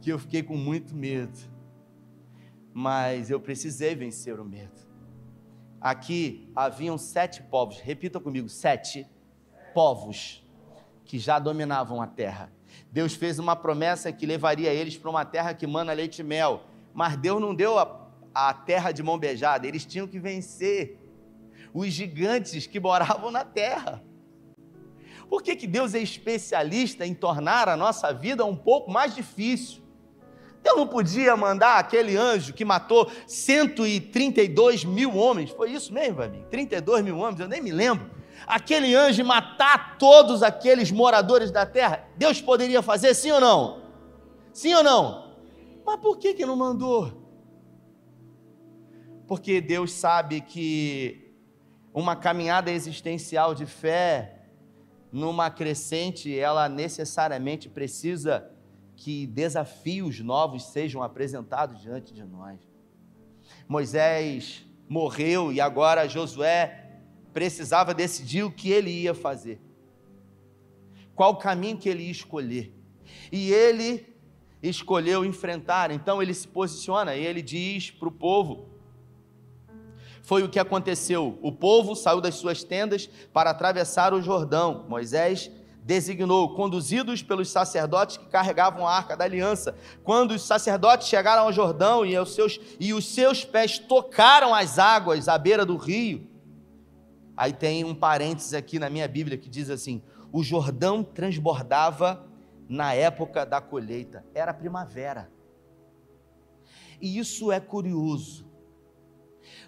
que 0.00 0.10
eu 0.10 0.18
fiquei 0.18 0.42
com 0.42 0.56
muito 0.56 0.96
medo, 0.96 1.38
mas 2.74 3.30
eu 3.30 3.38
precisei 3.38 3.94
vencer 3.94 4.40
o 4.40 4.44
medo. 4.44 4.80
Aqui 5.80 6.50
haviam 6.56 6.98
sete 6.98 7.40
povos, 7.44 7.78
repita 7.78 8.18
comigo: 8.18 8.48
sete 8.48 9.06
povos 9.72 10.44
que 11.04 11.20
já 11.20 11.38
dominavam 11.38 12.02
a 12.02 12.06
terra. 12.08 12.57
Deus 12.90 13.14
fez 13.14 13.38
uma 13.38 13.54
promessa 13.54 14.12
que 14.12 14.26
levaria 14.26 14.72
eles 14.72 14.96
para 14.96 15.10
uma 15.10 15.24
terra 15.24 15.54
que 15.54 15.66
mana 15.66 15.92
leite 15.92 16.20
e 16.20 16.24
mel, 16.24 16.62
mas 16.94 17.16
Deus 17.16 17.40
não 17.40 17.54
deu 17.54 17.78
a, 17.78 18.08
a 18.34 18.52
terra 18.54 18.92
de 18.92 19.02
mão 19.02 19.18
beijada, 19.18 19.66
eles 19.66 19.84
tinham 19.84 20.06
que 20.06 20.18
vencer 20.18 20.98
os 21.72 21.88
gigantes 21.88 22.66
que 22.66 22.80
moravam 22.80 23.30
na 23.30 23.44
terra. 23.44 24.02
Por 25.28 25.42
que, 25.42 25.54
que 25.54 25.66
Deus 25.66 25.94
é 25.94 25.98
especialista 25.98 27.06
em 27.06 27.14
tornar 27.14 27.68
a 27.68 27.76
nossa 27.76 28.12
vida 28.12 28.44
um 28.44 28.56
pouco 28.56 28.90
mais 28.90 29.14
difícil? 29.14 29.82
Deus 30.62 30.76
não 30.76 30.86
podia 30.86 31.36
mandar 31.36 31.78
aquele 31.78 32.16
anjo 32.16 32.52
que 32.52 32.64
matou 32.64 33.10
132 33.26 34.84
mil 34.84 35.14
homens, 35.16 35.50
foi 35.50 35.70
isso 35.72 35.92
mesmo, 35.92 36.22
amigo? 36.22 36.46
32 36.50 37.04
mil 37.04 37.18
homens, 37.18 37.40
eu 37.40 37.48
nem 37.48 37.60
me 37.60 37.70
lembro. 37.70 38.10
Aquele 38.48 38.94
anjo 38.94 39.22
matar 39.26 39.98
todos 39.98 40.42
aqueles 40.42 40.90
moradores 40.90 41.50
da 41.50 41.66
terra, 41.66 42.08
Deus 42.16 42.40
poderia 42.40 42.80
fazer 42.80 43.12
sim 43.12 43.30
ou 43.30 43.38
não? 43.42 43.82
Sim 44.54 44.72
ou 44.72 44.82
não? 44.82 45.36
Mas 45.84 46.00
por 46.00 46.16
que, 46.16 46.32
que 46.32 46.46
não 46.46 46.56
mandou? 46.56 47.12
Porque 49.26 49.60
Deus 49.60 49.92
sabe 49.92 50.40
que 50.40 51.30
uma 51.92 52.16
caminhada 52.16 52.70
existencial 52.70 53.54
de 53.54 53.66
fé, 53.66 54.46
numa 55.12 55.50
crescente, 55.50 56.34
ela 56.38 56.70
necessariamente 56.70 57.68
precisa 57.68 58.50
que 58.96 59.26
desafios 59.26 60.20
novos 60.20 60.64
sejam 60.64 61.02
apresentados 61.02 61.82
diante 61.82 62.14
de 62.14 62.24
nós. 62.24 62.58
Moisés 63.68 64.64
morreu 64.88 65.52
e 65.52 65.60
agora 65.60 66.08
Josué 66.08 66.87
precisava 67.38 67.94
decidir 67.94 68.42
o 68.42 68.50
que 68.50 68.68
ele 68.68 68.90
ia 68.90 69.14
fazer, 69.14 69.60
qual 71.14 71.36
caminho 71.36 71.78
que 71.78 71.88
ele 71.88 72.02
ia 72.02 72.10
escolher. 72.10 72.74
E 73.30 73.52
ele 73.52 74.12
escolheu 74.60 75.24
enfrentar, 75.24 75.92
então 75.92 76.20
ele 76.20 76.34
se 76.34 76.48
posiciona 76.48 77.14
e 77.14 77.24
ele 77.24 77.40
diz 77.40 77.92
para 77.92 78.08
o 78.08 78.10
povo: 78.10 78.68
foi 80.20 80.42
o 80.42 80.48
que 80.48 80.58
aconteceu. 80.58 81.38
O 81.40 81.52
povo 81.52 81.94
saiu 81.94 82.20
das 82.20 82.34
suas 82.34 82.64
tendas 82.64 83.08
para 83.32 83.50
atravessar 83.50 84.12
o 84.12 84.20
Jordão. 84.20 84.84
Moisés 84.88 85.48
designou, 85.84 86.56
conduzidos 86.56 87.22
pelos 87.22 87.50
sacerdotes 87.50 88.16
que 88.16 88.26
carregavam 88.26 88.84
a 88.84 88.96
arca 88.96 89.16
da 89.16 89.24
aliança. 89.24 89.76
Quando 90.02 90.32
os 90.32 90.42
sacerdotes 90.42 91.06
chegaram 91.06 91.44
ao 91.44 91.52
Jordão 91.52 92.04
e 92.04 92.18
os 92.18 92.34
seus, 92.34 92.58
e 92.80 92.92
os 92.92 93.06
seus 93.06 93.44
pés 93.44 93.78
tocaram 93.78 94.52
as 94.52 94.76
águas 94.76 95.28
à 95.28 95.38
beira 95.38 95.64
do 95.64 95.76
rio, 95.76 96.27
aí 97.38 97.52
tem 97.52 97.84
um 97.84 97.94
parênteses 97.94 98.52
aqui 98.52 98.78
na 98.78 98.90
minha 98.90 99.08
Bíblia 99.08 99.38
que 99.38 99.48
diz 99.48 99.70
assim: 99.70 100.02
o 100.30 100.42
Jordão 100.42 101.02
transbordava 101.02 102.26
na 102.68 102.92
época 102.92 103.46
da 103.46 103.60
colheita, 103.60 104.24
era 104.34 104.52
primavera. 104.52 105.30
E 107.00 107.18
isso 107.18 107.50
é 107.50 107.60
curioso, 107.60 108.46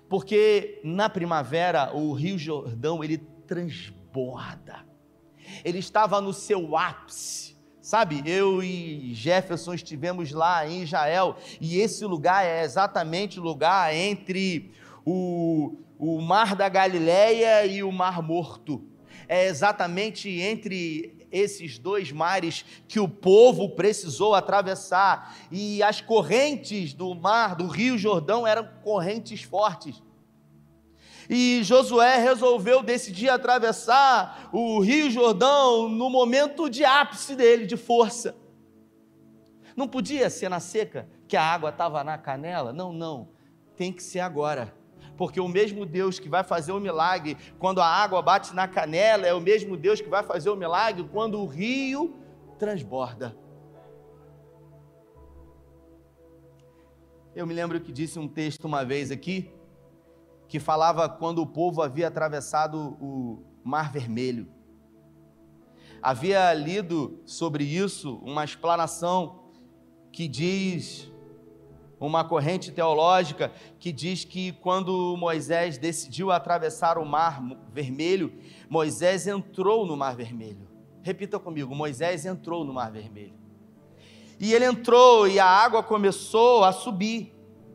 porque 0.09 0.83
na 0.85 1.09
primavera 1.09 1.97
o 1.97 2.13
Rio 2.13 2.37
Jordão 2.37 3.03
ele 3.03 3.19
transborda 3.47 4.91
ele 5.65 5.79
estava 5.79 6.21
no 6.21 6.33
seu 6.33 6.77
ápice. 6.77 7.51
Sabe, 7.81 8.23
eu 8.25 8.63
e 8.63 9.13
Jefferson 9.15 9.75
estivemos 9.75 10.31
lá 10.31 10.69
em 10.69 10.83
Israel 10.83 11.37
e 11.61 11.79
esse 11.81 12.05
lugar 12.05 12.45
é 12.45 12.63
exatamente 12.63 13.41
o 13.41 13.43
lugar 13.43 13.93
entre 13.93 14.71
o, 15.05 15.77
o 16.01 16.19
Mar 16.19 16.57
da 16.57 16.67
Galileia 16.67 17.67
e 17.67 17.83
o 17.83 17.93
Mar 17.93 18.23
Morto. 18.23 18.83
É 19.29 19.47
exatamente 19.47 20.31
entre 20.31 21.29
esses 21.31 21.79
dois 21.79 22.11
mares 22.11 22.65
que 22.89 22.99
o 22.99 23.07
povo 23.07 23.69
precisou 23.77 24.35
atravessar 24.35 25.37
e 25.53 25.83
as 25.83 26.01
correntes 26.01 26.95
do 26.95 27.15
mar, 27.15 27.55
do 27.55 27.67
Rio 27.67 27.99
Jordão, 27.99 28.47
eram 28.47 28.67
correntes 28.83 29.43
fortes. 29.43 30.03
E 31.29 31.63
Josué 31.63 32.17
resolveu 32.17 32.83
decidir 32.83 33.29
atravessar 33.29 34.49
o 34.53 34.81
Rio 34.81 35.11
Jordão 35.11 35.89
no 35.89 36.09
momento 36.09 36.69
de 36.69 36.85
ápice 36.85 37.37
dele, 37.37 37.67
de 37.67 37.77
força. 37.77 38.35
Não 39.77 39.87
podia 39.87 40.29
ser 40.31 40.49
na 40.49 40.59
seca, 40.59 41.09
que 41.29 41.37
a 41.37 41.43
água 41.43 41.71
estava 41.71 42.03
na 42.03 42.19
canela? 42.19 42.73
Não, 42.73 42.93
não. 42.93 43.29
Tem 43.77 43.93
que 43.93 44.03
ser 44.03 44.21
agora. 44.21 44.80
Porque 45.21 45.39
o 45.39 45.47
mesmo 45.47 45.85
Deus 45.85 46.19
que 46.19 46.31
vai 46.31 46.43
fazer 46.43 46.73
o 46.73 46.81
milagre 46.81 47.37
quando 47.59 47.83
a 47.83 47.87
água 47.87 48.23
bate 48.23 48.55
na 48.55 48.67
canela 48.67 49.27
é 49.27 49.35
o 49.35 49.41
mesmo 49.41 49.77
Deus 49.77 50.01
que 50.01 50.09
vai 50.09 50.23
fazer 50.23 50.49
o 50.49 50.57
milagre 50.57 51.07
quando 51.13 51.39
o 51.39 51.45
rio 51.45 52.17
transborda. 52.59 53.37
Eu 57.37 57.47
me 57.47 57.53
lembro 57.53 57.79
que 57.83 57.93
disse 57.93 58.19
um 58.19 58.27
texto 58.27 58.65
uma 58.65 58.83
vez 58.83 59.11
aqui, 59.11 59.53
que 60.49 60.59
falava 60.59 61.07
quando 61.07 61.43
o 61.43 61.47
povo 61.47 61.83
havia 61.83 62.09
atravessado 62.09 62.97
o 62.99 63.45
Mar 63.63 63.93
Vermelho. 63.93 64.49
Havia 66.01 66.51
lido 66.55 67.21
sobre 67.27 67.63
isso 67.63 68.17
uma 68.23 68.43
explanação 68.43 69.51
que 70.11 70.27
diz 70.27 71.13
uma 72.07 72.25
corrente 72.25 72.73
teológica 72.73 73.53
que 73.79 73.93
diz 73.93 74.25
que 74.25 74.53
quando 74.53 75.17
Moisés 75.19 75.77
decidiu 75.77 76.31
atravessar 76.31 76.97
o 76.97 77.05
Mar 77.05 77.43
Vermelho, 77.73 78.33
Moisés 78.69 79.27
entrou 79.27 79.85
no 79.85 79.97
Mar 79.97 80.17
Vermelho. 80.17 80.67
Repita 81.03 81.39
comigo: 81.39 81.75
Moisés 81.75 82.25
entrou 82.25 82.65
no 82.65 82.73
Mar 82.73 82.91
Vermelho. 82.91 83.39
E 84.39 84.55
ele 84.55 84.65
entrou 84.65 85.29
e 85.29 85.39
a 85.39 85.45
água 85.45 85.83
começou 85.83 86.65
a 86.65 86.73
subir 86.73 87.35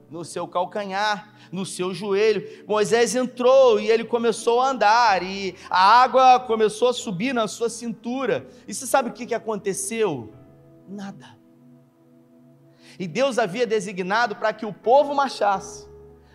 no 0.09 0.25
seu 0.25 0.47
calcanhar, 0.47 1.35
no 1.51 1.65
seu 1.65 1.93
joelho. 1.93 2.65
Moisés 2.67 3.15
entrou 3.15 3.79
e 3.79 3.89
ele 3.89 4.03
começou 4.03 4.61
a 4.61 4.69
andar, 4.69 5.21
e 5.21 5.55
a 5.69 6.01
água 6.01 6.39
começou 6.39 6.89
a 6.89 6.93
subir 6.93 7.33
na 7.33 7.47
sua 7.47 7.69
cintura. 7.69 8.47
E 8.67 8.73
você 8.73 8.87
sabe 8.87 9.09
o 9.09 9.13
que 9.13 9.33
aconteceu? 9.35 10.33
Nada. 10.87 11.44
E 12.97 13.07
Deus 13.07 13.37
havia 13.37 13.67
designado 13.67 14.35
para 14.35 14.53
que 14.53 14.65
o 14.65 14.73
povo 14.73 15.13
marchasse, 15.13 15.87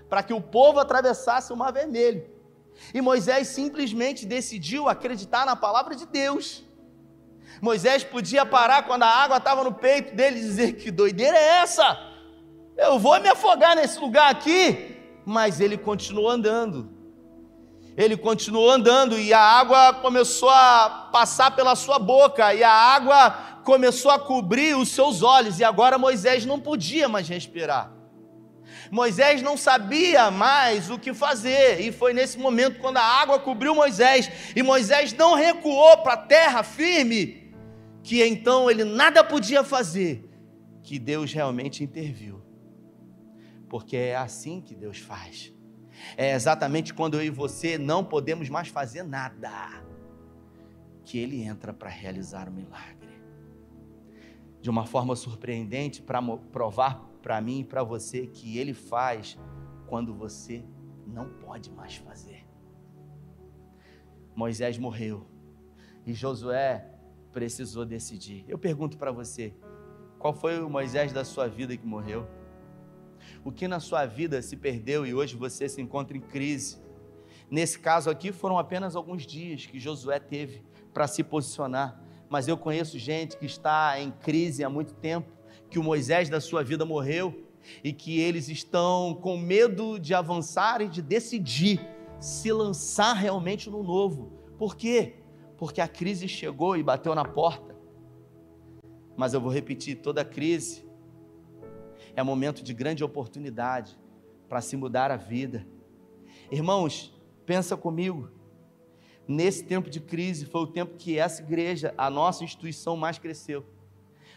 para 0.09 0.23
que 0.23 0.33
o 0.33 0.41
povo 0.41 0.79
atravessasse 0.79 1.53
o 1.53 1.57
Mar 1.57 1.73
Vermelho. 1.73 2.29
E 2.95 3.01
Moisés 3.01 3.49
simplesmente 3.49 4.27
decidiu 4.27 4.89
acreditar 4.89 5.47
na 5.47 5.57
palavra 5.57 5.95
de 5.95 6.07
Deus. 6.07 6.65
Moisés 7.61 8.05
podia 8.05 8.47
parar 8.47 8.85
quando 8.85 9.03
a 9.03 9.09
água 9.09 9.37
estava 9.37 9.65
no 9.65 9.73
peito 9.73 10.15
dele 10.15 10.39
e 10.39 10.43
dizer: 10.43 10.73
Que 10.75 10.91
doideira 10.91 11.37
é 11.37 11.63
essa? 11.63 11.99
Eu 12.77 12.99
vou 12.99 13.21
me 13.21 13.29
afogar 13.29 13.77
nesse 13.77 13.99
lugar 13.99 14.31
aqui. 14.31 14.97
Mas 15.25 15.61
ele 15.61 15.77
continuou 15.77 16.29
andando. 16.29 17.01
Ele 17.97 18.17
continuou 18.17 18.71
andando 18.71 19.19
e 19.19 19.33
a 19.33 19.41
água 19.41 19.93
começou 19.95 20.49
a 20.49 21.11
passar 21.13 21.51
pela 21.51 21.77
sua 21.77 21.99
boca, 21.99 22.55
e 22.55 22.63
a 22.63 22.73
água 22.73 23.37
começou 23.65 24.11
a 24.11 24.19
cobrir 24.19 24.77
os 24.77 24.91
seus 24.91 25.23
olhos, 25.23 25.59
e 25.59 25.65
agora 25.65 25.99
Moisés 25.99 26.45
não 26.45 26.61
podia 26.61 27.09
mais 27.09 27.29
respirar. 27.29 27.93
Moisés 28.91 29.43
não 29.43 29.57
sabia 29.57 30.31
mais 30.31 30.91
o 30.91 30.99
que 30.99 31.15
fazer, 31.15 31.81
e 31.81 31.93
foi 31.93 32.13
nesse 32.13 32.39
momento 32.39 32.81
quando 32.81 32.97
a 32.97 33.03
água 33.03 33.39
cobriu 33.39 33.75
Moisés, 33.75 34.31
e 34.55 34.63
Moisés 34.63 35.13
não 35.13 35.35
recuou 35.35 35.99
para 35.99 36.15
a 36.15 36.17
terra 36.17 36.63
firme, 36.63 37.53
que 38.03 38.23
então 38.23 38.71
ele 38.71 38.85
nada 38.85 39.23
podia 39.23 39.63
fazer, 39.63 40.29
que 40.83 40.99
Deus 40.99 41.33
realmente 41.33 41.85
interviu. 41.85 42.43
Porque 43.69 43.97
é 43.97 44.17
assim 44.17 44.61
que 44.61 44.75
Deus 44.75 44.99
faz. 44.99 45.53
É 46.17 46.35
exatamente 46.35 46.93
quando 46.93 47.15
eu 47.15 47.23
e 47.23 47.31
você 47.31 47.79
não 47.79 48.05
podemos 48.05 48.49
mais 48.49 48.69
fazer 48.69 49.03
nada, 49.03 49.51
que 51.05 51.19
Ele 51.19 51.43
entra 51.43 51.73
para 51.73 51.89
realizar 51.89 52.49
o 52.49 52.53
milagre. 52.53 53.00
De 54.61 54.69
uma 54.69 54.85
forma 54.85 55.17
surpreendente, 55.17 56.03
para 56.03 56.21
provar 56.53 57.11
para 57.23 57.41
mim 57.41 57.61
e 57.61 57.65
para 57.65 57.83
você 57.83 58.27
que 58.27 58.59
Ele 58.59 58.75
faz 58.75 59.39
quando 59.87 60.15
você 60.15 60.65
não 61.07 61.29
pode 61.29 61.71
mais 61.71 61.97
fazer. 61.97 62.47
Moisés 64.35 64.79
morreu 64.79 65.27
e 66.07 66.15
Josué 66.15 66.95
precisou 67.33 67.85
decidir. 67.85 68.45
Eu 68.49 68.59
pergunto 68.59 68.97
para 68.97 69.13
você: 69.13 69.55
qual 70.19 70.33
foi 70.33 70.61
o 70.61 70.71
Moisés 70.71 71.13
da 71.13 71.25
sua 71.25 71.49
vida 71.49 71.77
que 71.77 71.87
morreu? 71.87 72.27
O 73.45 73.53
que 73.53 73.69
na 73.69 73.81
sua 73.81 74.07
vida 74.07 74.41
se 74.41 74.57
perdeu 74.57 75.07
e 75.07 75.15
hoje 75.15 75.37
você 75.37 75.69
se 75.69 75.81
encontra 75.81 76.17
em 76.17 76.21
crise? 76.21 76.79
Nesse 77.51 77.79
caso 77.79 78.09
aqui, 78.09 78.33
foram 78.33 78.59
apenas 78.59 78.95
alguns 78.95 79.27
dias 79.27 79.67
que 79.67 79.79
Josué 79.79 80.21
teve 80.21 80.63
para 80.95 81.07
se 81.07 81.25
posicionar, 81.25 82.01
mas 82.31 82.49
eu 82.49 82.57
conheço 82.57 82.99
gente 82.99 83.37
que 83.37 83.45
está 83.45 84.01
em 84.01 84.11
crise 84.11 84.65
há 84.65 84.71
muito 84.71 84.95
tempo, 84.95 85.31
que 85.69 85.79
o 85.79 85.83
Moisés 85.83 86.31
da 86.31 86.41
sua 86.41 86.65
vida 86.65 86.87
morreu 86.87 87.45
e 87.85 87.93
que 87.93 88.19
eles 88.19 88.49
estão 88.49 89.15
com 89.15 89.37
medo 89.37 89.99
de 89.99 90.15
avançar 90.15 90.81
e 90.81 90.89
de 90.89 91.03
decidir 91.03 91.79
se 92.19 92.51
lançar 92.51 93.13
realmente 93.13 93.69
no 93.69 93.83
novo. 93.83 94.33
Por 94.57 94.75
quê? 94.75 95.21
porque 95.61 95.83
a 95.83 95.87
crise 95.87 96.27
chegou 96.27 96.75
e 96.75 96.83
bateu 96.83 97.15
na 97.15 97.23
porta. 97.23 97.77
Mas 99.15 99.35
eu 99.35 99.41
vou 99.43 99.53
repetir: 99.53 99.97
toda 99.97 100.25
crise 100.25 100.89
é 102.17 102.23
momento 102.23 102.65
de 102.65 102.73
grande 102.73 103.05
oportunidade 103.05 103.95
para 104.49 104.63
se 104.63 104.75
mudar 104.75 105.11
a 105.11 105.19
vida. 105.19 105.67
Irmãos, 106.51 107.15
pensa 107.45 107.77
comigo. 107.77 108.31
Nesse 109.31 109.63
tempo 109.65 109.89
de 109.89 110.01
crise 110.01 110.45
foi 110.45 110.63
o 110.63 110.67
tempo 110.67 110.97
que 110.97 111.19
essa 111.19 111.41
igreja, 111.43 111.95
a 111.97 112.11
nossa 112.11 112.43
instituição, 112.43 112.97
mais 112.97 113.19
cresceu. 113.19 113.65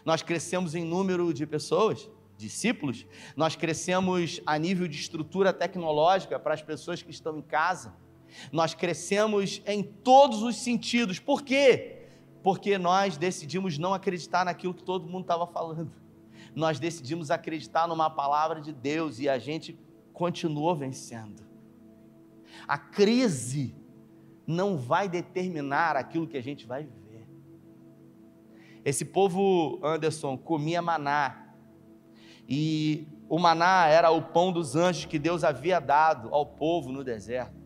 Nós 0.04 0.22
crescemos 0.22 0.74
em 0.74 0.84
número 0.84 1.34
de 1.34 1.46
pessoas, 1.46 2.08
discípulos, 2.36 3.06
nós 3.36 3.56
crescemos 3.56 4.40
a 4.44 4.58
nível 4.58 4.86
de 4.86 4.96
estrutura 4.96 5.52
tecnológica 5.52 6.38
para 6.38 6.54
as 6.54 6.62
pessoas 6.62 7.02
que 7.02 7.10
estão 7.10 7.36
em 7.38 7.42
casa 7.42 7.92
nós 8.52 8.74
crescemos 8.74 9.62
em 9.66 9.82
todos 9.82 10.42
os 10.42 10.56
sentidos. 10.56 11.18
Por 11.18 11.42
quê? 11.42 12.06
Porque 12.42 12.76
nós 12.78 13.16
decidimos 13.16 13.78
não 13.78 13.94
acreditar 13.94 14.44
naquilo 14.44 14.74
que 14.74 14.82
todo 14.82 15.08
mundo 15.08 15.22
estava 15.22 15.46
falando. 15.46 15.92
Nós 16.54 16.78
decidimos 16.78 17.30
acreditar 17.30 17.88
numa 17.88 18.10
palavra 18.10 18.60
de 18.60 18.72
Deus 18.72 19.18
e 19.18 19.28
a 19.28 19.38
gente 19.38 19.78
continuou 20.12 20.74
vencendo. 20.74 21.42
A 22.68 22.78
crise 22.78 23.74
não 24.46 24.76
vai 24.76 25.08
determinar 25.08 25.96
aquilo 25.96 26.26
que 26.26 26.36
a 26.36 26.42
gente 26.42 26.66
vai 26.66 26.84
viver. 26.84 27.26
Esse 28.84 29.04
povo, 29.04 29.80
Anderson, 29.82 30.36
comia 30.36 30.82
maná. 30.82 31.54
E 32.48 33.08
o 33.28 33.38
maná 33.38 33.86
era 33.86 34.10
o 34.10 34.20
pão 34.20 34.52
dos 34.52 34.76
anjos 34.76 35.06
que 35.06 35.18
Deus 35.18 35.42
havia 35.42 35.80
dado 35.80 36.28
ao 36.34 36.44
povo 36.44 36.92
no 36.92 37.02
deserto. 37.02 37.64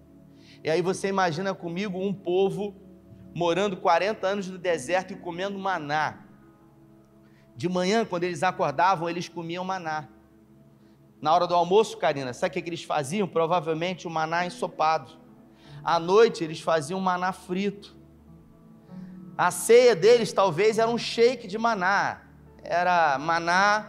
E 0.63 0.71
aí 0.71 0.81
você 0.81 1.09
imagina 1.09 1.55
comigo 1.55 1.99
um 1.99 2.13
povo 2.13 2.75
morando 3.35 3.77
40 3.77 4.27
anos 4.27 4.49
no 4.49 4.59
deserto 4.59 5.13
e 5.13 5.17
comendo 5.17 5.59
maná. 5.59 6.25
De 7.57 7.69
manhã, 7.69 8.05
quando 8.05 8.25
eles 8.25 8.43
acordavam, 8.43 9.09
eles 9.09 9.29
comiam 9.29 9.65
maná. 9.65 10.09
Na 11.21 11.35
hora 11.35 11.47
do 11.47 11.55
almoço, 11.55 11.99
Karina, 11.99 12.33
sabe 12.33 12.59
o 12.59 12.63
que 12.63 12.69
eles 12.69 12.85
faziam? 12.85 13.27
Provavelmente 13.27 14.07
o 14.07 14.11
maná 14.11 14.47
ensopado. 14.47 15.11
À 15.89 15.99
noite, 15.99 16.45
eles 16.45 16.61
faziam 16.61 17.01
maná 17.01 17.33
frito. 17.33 17.97
A 19.37 19.51
ceia 19.51 19.95
deles 19.95 20.33
talvez 20.33 20.79
era 20.79 20.91
um 20.91 20.99
shake 20.99 21.47
de 21.47 21.57
maná. 21.57 22.23
Era 22.63 23.19
maná 23.19 23.87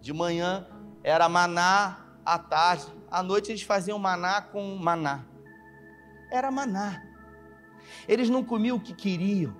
de 0.00 0.12
manhã, 0.12 0.66
era 1.02 1.28
maná 1.28 1.98
à 2.24 2.38
tarde. 2.38 2.86
À 3.10 3.22
noite 3.22 3.50
eles 3.50 3.62
faziam 3.62 3.98
maná 3.98 4.40
com 4.40 4.76
maná 4.76 5.24
era 6.30 6.50
maná. 6.50 7.02
Eles 8.08 8.28
não 8.28 8.44
comiam 8.44 8.76
o 8.76 8.80
que 8.80 8.94
queriam, 8.94 9.54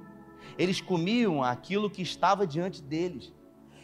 eles 0.59 0.81
comiam 0.81 1.43
aquilo 1.43 1.91
que 1.91 2.03
estava 2.03 2.47
diante 2.47 2.83
deles. 2.83 3.33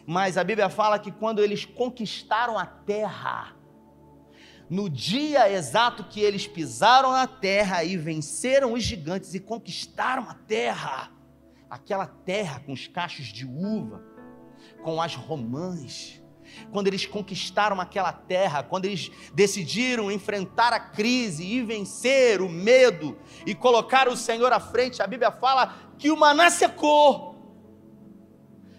Mas 0.06 0.36
a 0.36 0.44
Bíblia 0.44 0.68
fala 0.68 0.98
que 0.98 1.12
quando 1.12 1.40
eles 1.40 1.64
conquistaram 1.64 2.58
a 2.58 2.66
terra, 2.66 3.54
no 4.72 4.88
dia 4.88 5.52
exato 5.52 6.02
que 6.04 6.18
eles 6.18 6.46
pisaram 6.46 7.12
na 7.12 7.26
terra 7.26 7.84
e 7.84 7.94
venceram 7.94 8.72
os 8.72 8.82
gigantes 8.82 9.34
e 9.34 9.38
conquistaram 9.38 10.22
a 10.22 10.32
terra, 10.32 11.12
aquela 11.68 12.06
terra 12.06 12.58
com 12.60 12.72
os 12.72 12.86
cachos 12.86 13.26
de 13.26 13.44
uva, 13.44 14.02
com 14.82 15.02
as 15.02 15.14
romãs, 15.14 16.22
quando 16.70 16.86
eles 16.86 17.04
conquistaram 17.04 17.78
aquela 17.82 18.14
terra, 18.14 18.62
quando 18.62 18.86
eles 18.86 19.10
decidiram 19.34 20.10
enfrentar 20.10 20.72
a 20.72 20.80
crise 20.80 21.44
e 21.44 21.62
vencer 21.62 22.40
o 22.40 22.48
medo 22.48 23.18
e 23.44 23.54
colocar 23.54 24.08
o 24.08 24.16
Senhor 24.16 24.54
à 24.54 24.58
frente, 24.58 25.02
a 25.02 25.06
Bíblia 25.06 25.30
fala 25.30 25.92
que 25.98 26.10
o 26.10 26.16
maná 26.16 26.48
secou. 26.48 27.36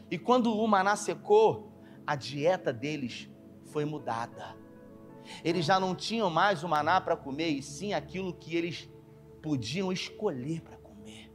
E 0.09 0.17
quando 0.17 0.57
o 0.57 0.67
maná 0.67 0.95
secou, 0.95 1.71
a 2.05 2.15
dieta 2.15 2.73
deles 2.73 3.29
foi 3.71 3.85
mudada. 3.85 4.62
Eles 5.43 5.65
já 5.65 5.79
não 5.79 5.95
tinham 5.95 6.29
mais 6.29 6.63
o 6.63 6.67
maná 6.67 6.99
para 6.99 7.15
comer, 7.15 7.49
e 7.49 7.63
sim 7.63 7.93
aquilo 7.93 8.33
que 8.33 8.55
eles 8.55 8.89
podiam 9.41 9.91
escolher 9.91 10.61
para 10.61 10.77
comer. 10.77 11.31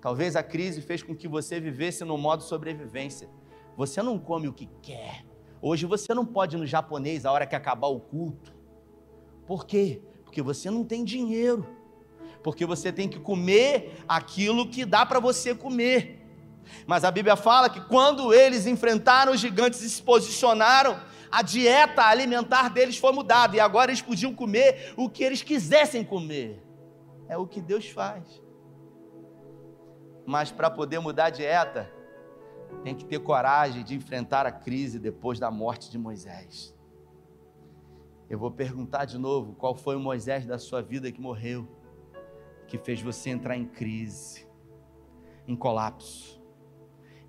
Talvez 0.00 0.36
a 0.36 0.42
crise 0.42 0.80
fez 0.82 1.02
com 1.02 1.14
que 1.14 1.28
você 1.28 1.60
vivesse 1.60 2.04
no 2.04 2.16
modo 2.16 2.42
sobrevivência 2.42 3.28
você 3.78 4.02
não 4.02 4.18
come 4.18 4.48
o 4.48 4.52
que 4.52 4.68
quer. 4.82 5.24
Hoje 5.62 5.86
você 5.86 6.12
não 6.12 6.26
pode 6.26 6.56
ir 6.56 6.58
no 6.58 6.66
japonês 6.66 7.24
a 7.24 7.30
hora 7.30 7.46
que 7.46 7.54
acabar 7.54 7.86
o 7.86 8.00
culto. 8.00 8.52
Por 9.46 9.64
quê? 9.64 10.02
Porque 10.24 10.42
você 10.42 10.68
não 10.68 10.82
tem 10.82 11.04
dinheiro. 11.04 11.64
Porque 12.42 12.66
você 12.66 12.90
tem 12.90 13.08
que 13.08 13.20
comer 13.20 14.02
aquilo 14.08 14.68
que 14.68 14.84
dá 14.84 15.06
para 15.06 15.20
você 15.20 15.54
comer. 15.54 16.17
Mas 16.86 17.04
a 17.04 17.10
Bíblia 17.10 17.36
fala 17.36 17.68
que 17.68 17.80
quando 17.80 18.32
eles 18.32 18.66
enfrentaram 18.66 19.32
os 19.32 19.40
gigantes 19.40 19.82
e 19.82 19.90
se 19.90 20.02
posicionaram, 20.02 20.98
a 21.30 21.42
dieta 21.42 22.02
alimentar 22.02 22.70
deles 22.70 22.98
foi 22.98 23.12
mudada 23.12 23.56
e 23.56 23.60
agora 23.60 23.90
eles 23.90 24.02
podiam 24.02 24.34
comer 24.34 24.94
o 24.96 25.08
que 25.08 25.22
eles 25.22 25.42
quisessem 25.42 26.04
comer. 26.04 26.62
É 27.28 27.36
o 27.36 27.46
que 27.46 27.60
Deus 27.60 27.88
faz. 27.88 28.42
Mas 30.26 30.50
para 30.50 30.70
poder 30.70 30.98
mudar 30.98 31.26
a 31.26 31.30
dieta, 31.30 31.90
tem 32.82 32.94
que 32.94 33.04
ter 33.04 33.18
coragem 33.18 33.82
de 33.82 33.94
enfrentar 33.94 34.46
a 34.46 34.52
crise 34.52 34.98
depois 34.98 35.38
da 35.38 35.50
morte 35.50 35.90
de 35.90 35.98
Moisés. 35.98 36.74
Eu 38.28 38.38
vou 38.38 38.50
perguntar 38.50 39.04
de 39.04 39.18
novo: 39.18 39.54
qual 39.54 39.74
foi 39.74 39.96
o 39.96 40.00
Moisés 40.00 40.46
da 40.46 40.58
sua 40.58 40.82
vida 40.82 41.10
que 41.10 41.20
morreu, 41.20 41.66
que 42.66 42.76
fez 42.76 43.00
você 43.00 43.30
entrar 43.30 43.56
em 43.56 43.64
crise, 43.64 44.46
em 45.46 45.56
colapso, 45.56 46.37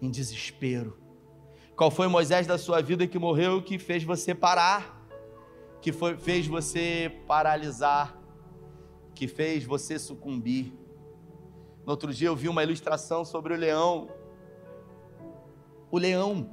em 0.01 0.09
desespero? 0.09 0.97
Qual 1.75 1.89
foi 1.89 2.07
Moisés 2.07 2.45
da 2.45 2.57
sua 2.57 2.81
vida 2.81 3.07
que 3.07 3.17
morreu 3.17 3.62
que 3.62 3.79
fez 3.79 4.03
você 4.03 4.35
parar, 4.35 5.07
que 5.81 5.93
foi, 5.93 6.17
fez 6.17 6.45
você 6.45 7.09
paralisar, 7.25 8.19
que 9.15 9.27
fez 9.27 9.63
você 9.63 9.97
sucumbir? 9.97 10.73
No 11.85 11.91
outro 11.91 12.13
dia 12.13 12.27
eu 12.27 12.35
vi 12.35 12.49
uma 12.49 12.63
ilustração 12.63 13.23
sobre 13.23 13.53
o 13.53 13.57
leão. 13.57 14.09
O 15.89 15.97
leão, 15.97 16.49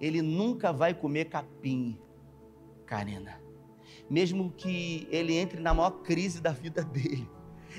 ele 0.00 0.22
nunca 0.22 0.72
vai 0.72 0.94
comer 0.94 1.26
capim, 1.26 1.98
Karina. 2.86 3.40
Mesmo 4.08 4.50
que 4.50 5.06
ele 5.10 5.34
entre 5.34 5.60
na 5.60 5.74
maior 5.74 6.02
crise 6.02 6.40
da 6.40 6.52
vida 6.52 6.82
dele, 6.84 7.28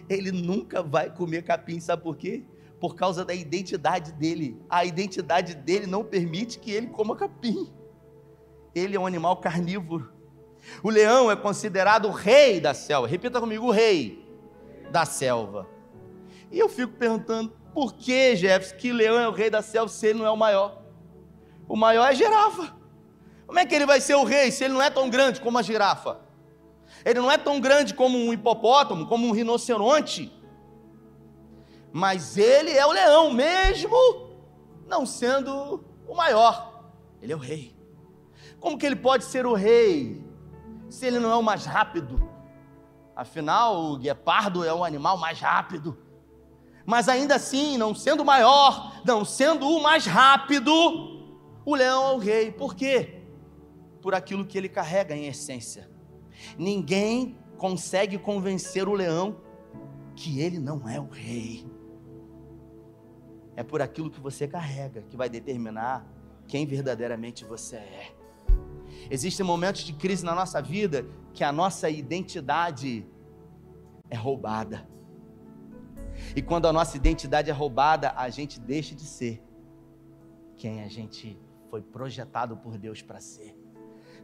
ele 0.08 0.32
nunca 0.32 0.84
vai 0.84 1.14
comer 1.14 1.44
capim, 1.44 1.80
sabe 1.80 2.04
por 2.04 2.16
quê? 2.16 2.46
Por 2.80 2.96
causa 2.96 3.26
da 3.26 3.34
identidade 3.34 4.12
dele. 4.12 4.62
A 4.70 4.86
identidade 4.86 5.56
dele 5.56 5.88
não 5.88 6.04
permite 6.04 6.60
que 6.60 6.72
ele 6.72 6.88
coma 6.88 7.16
capim. 7.16 7.72
Ele 8.74 8.96
é 8.96 9.00
um 9.00 9.08
animal 9.08 9.38
carnívoro. 9.38 10.12
O 10.84 10.90
leão 10.90 11.32
é 11.32 11.36
considerado 11.36 12.08
o 12.08 12.12
rei 12.12 12.60
da 12.60 12.74
selva. 12.74 13.08
Repita 13.08 13.40
comigo: 13.40 13.66
o 13.66 13.72
rei 13.72 14.26
da 14.92 15.06
selva. 15.06 15.68
E 16.52 16.60
eu 16.60 16.70
fico 16.70 16.94
perguntando, 16.94 17.52
por 17.74 17.94
que, 17.94 18.36
Jefferson, 18.36 18.76
que 18.78 18.92
leão 18.92 19.20
é 19.20 19.28
o 19.28 19.32
rei 19.32 19.50
da 19.50 19.62
selva 19.62 19.92
se 19.92 20.08
ele 20.08 20.20
não 20.20 20.26
é 20.26 20.32
o 20.32 20.38
maior? 20.38 20.82
O 21.68 21.76
maior 21.76 22.06
é 22.06 22.10
a 22.10 22.14
girafa. 22.14 22.76
Como 23.46 23.60
é 23.60 23.66
que 23.66 23.76
ele 23.76 23.86
vai 23.86 24.00
ser 24.02 24.16
o 24.16 24.24
rei 24.24 24.52
se 24.52 24.64
ele 24.64 24.74
não 24.74 24.82
é 24.82 24.90
tão 24.90 25.10
grande 25.10 25.42
como 25.42 25.58
a 25.58 25.62
girafa? 25.62 26.20
Ele 27.04 27.20
não 27.20 27.32
é 27.32 27.38
tão 27.38 27.60
grande 27.60 27.94
como 27.94 28.18
um 28.18 28.34
hipopótamo, 28.34 29.08
como 29.08 29.28
um 29.28 29.32
rinoceronte. 29.32 30.32
Mas 31.98 32.38
ele 32.38 32.70
é 32.70 32.86
o 32.86 32.92
leão, 32.92 33.34
mesmo 33.34 34.30
não 34.86 35.04
sendo 35.04 35.84
o 36.08 36.14
maior. 36.14 36.92
Ele 37.20 37.34
é 37.34 37.36
o 37.36 37.40
rei. 37.40 37.76
Como 38.60 38.78
que 38.78 38.86
ele 38.86 38.96
pode 38.96 39.24
ser 39.24 39.48
o 39.48 39.56
rei 39.56 40.24
se 40.92 41.08
ele 41.08 41.18
não 41.18 41.32
é 41.32 41.36
o 41.36 41.42
mais 41.42 41.66
rápido? 41.66 42.30
Afinal, 43.16 43.82
o 43.82 43.98
guepardo 43.98 44.64
é 44.64 44.72
o 44.72 44.84
animal 44.84 45.18
mais 45.18 45.40
rápido. 45.40 45.98
Mas 46.86 47.10
ainda 47.10 47.34
assim, 47.34 47.80
não 47.80 47.96
sendo 47.96 48.24
maior, 48.24 49.02
não 49.04 49.26
sendo 49.26 49.68
o 49.68 49.82
mais 49.82 50.06
rápido, 50.06 50.72
o 51.66 51.74
leão 51.74 52.12
é 52.12 52.14
o 52.14 52.20
rei. 52.20 52.52
Por 52.52 52.76
quê? 52.76 53.24
Por 54.04 54.14
aquilo 54.14 54.46
que 54.46 54.56
ele 54.56 54.70
carrega 54.70 55.16
em 55.16 55.26
essência. 55.26 55.90
Ninguém 56.60 57.40
consegue 57.58 58.20
convencer 58.20 58.88
o 58.88 58.94
leão 58.94 59.42
que 60.16 60.40
ele 60.40 60.60
não 60.60 60.88
é 60.88 61.00
o 61.00 61.08
rei. 61.08 61.66
É 63.58 63.64
por 63.64 63.82
aquilo 63.82 64.12
que 64.12 64.20
você 64.20 64.48
carrega 64.48 65.02
que 65.02 65.18
vai 65.18 65.28
determinar 65.28 66.06
quem 66.48 66.64
verdadeiramente 66.64 67.44
você 67.44 67.78
é. 67.78 68.14
Existem 69.10 69.44
momentos 69.44 69.82
de 69.82 69.94
crise 69.94 70.24
na 70.24 70.36
nossa 70.36 70.62
vida 70.62 71.08
que 71.34 71.44
a 71.44 71.52
nossa 71.52 71.90
identidade 71.90 73.04
é 74.12 74.16
roubada. 74.16 74.88
E 76.36 76.42
quando 76.42 76.68
a 76.68 76.72
nossa 76.72 76.96
identidade 76.98 77.50
é 77.50 77.54
roubada, 77.54 78.14
a 78.16 78.30
gente 78.30 78.60
deixa 78.60 78.94
de 78.94 79.06
ser 79.06 79.42
quem 80.56 80.84
a 80.84 80.88
gente 80.88 81.36
foi 81.72 81.82
projetado 81.82 82.58
por 82.58 82.78
Deus 82.78 83.02
para 83.02 83.20
ser. 83.20 83.58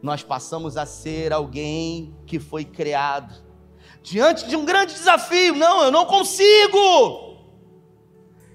Nós 0.00 0.22
passamos 0.22 0.76
a 0.76 0.86
ser 0.86 1.32
alguém 1.32 2.14
que 2.24 2.38
foi 2.38 2.64
criado 2.64 3.34
diante 4.00 4.46
de 4.46 4.54
um 4.54 4.64
grande 4.64 4.92
desafio. 4.92 5.56
Não, 5.56 5.82
eu 5.82 5.90
não 5.90 6.06
consigo. 6.06 7.33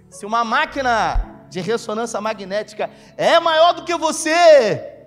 Se 0.09 0.25
uma 0.25 0.43
máquina 0.43 1.45
de 1.49 1.59
ressonância 1.61 2.19
magnética 2.19 2.89
é 3.17 3.39
maior 3.39 3.73
do 3.73 3.83
que 3.83 3.95
você, 3.95 4.99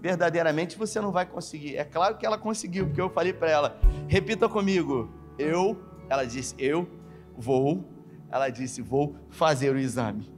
verdadeiramente 0.00 0.76
você 0.76 1.00
não 1.00 1.12
vai 1.12 1.24
conseguir. 1.24 1.76
É 1.76 1.84
claro 1.84 2.16
que 2.16 2.26
ela 2.26 2.36
conseguiu, 2.36 2.86
porque 2.86 3.00
eu 3.00 3.10
falei 3.10 3.32
para 3.32 3.50
ela: 3.50 3.78
repita 4.08 4.48
comigo, 4.48 5.10
eu, 5.38 5.80
ela 6.08 6.24
disse, 6.24 6.54
eu 6.58 6.88
vou, 7.36 7.84
ela 8.30 8.48
disse, 8.48 8.82
vou 8.82 9.14
fazer 9.30 9.74
o 9.74 9.78
exame. 9.78 10.30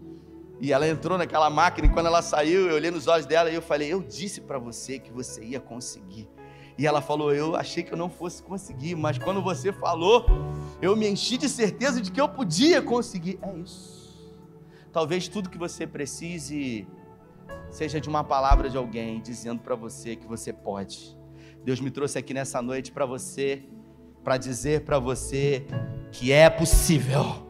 E 0.60 0.72
ela 0.72 0.86
entrou 0.86 1.18
naquela 1.18 1.50
máquina 1.50 1.88
e 1.88 1.90
quando 1.90 2.06
ela 2.06 2.22
saiu, 2.22 2.68
eu 2.68 2.76
olhei 2.76 2.90
nos 2.90 3.06
olhos 3.06 3.26
dela 3.26 3.50
e 3.50 3.54
eu 3.54 3.62
falei, 3.62 3.92
eu 3.92 4.02
disse 4.02 4.40
para 4.40 4.58
você 4.58 4.98
que 4.98 5.12
você 5.12 5.42
ia 5.42 5.60
conseguir. 5.60 6.28
E 6.76 6.86
ela 6.86 7.00
falou, 7.00 7.32
eu 7.32 7.54
achei 7.54 7.82
que 7.82 7.92
eu 7.92 7.98
não 7.98 8.10
fosse 8.10 8.42
conseguir, 8.42 8.94
mas 8.96 9.18
quando 9.18 9.40
você 9.40 9.72
falou, 9.72 10.26
eu 10.82 10.96
me 10.96 11.08
enchi 11.08 11.36
de 11.36 11.48
certeza 11.48 12.00
de 12.00 12.10
que 12.10 12.20
eu 12.20 12.28
podia 12.28 12.82
conseguir. 12.82 13.38
É 13.42 13.52
isso. 13.58 13.93
Talvez 14.94 15.26
tudo 15.26 15.50
que 15.50 15.58
você 15.58 15.88
precise 15.88 16.86
seja 17.68 18.00
de 18.00 18.08
uma 18.08 18.22
palavra 18.22 18.70
de 18.70 18.76
alguém 18.76 19.20
dizendo 19.20 19.60
para 19.60 19.74
você 19.74 20.14
que 20.14 20.24
você 20.24 20.52
pode. 20.52 21.18
Deus 21.64 21.80
me 21.80 21.90
trouxe 21.90 22.16
aqui 22.16 22.32
nessa 22.32 22.62
noite 22.62 22.92
para 22.92 23.04
você, 23.04 23.64
para 24.22 24.36
dizer 24.36 24.82
para 24.82 25.00
você 25.00 25.66
que 26.12 26.30
é 26.30 26.48
possível, 26.48 27.44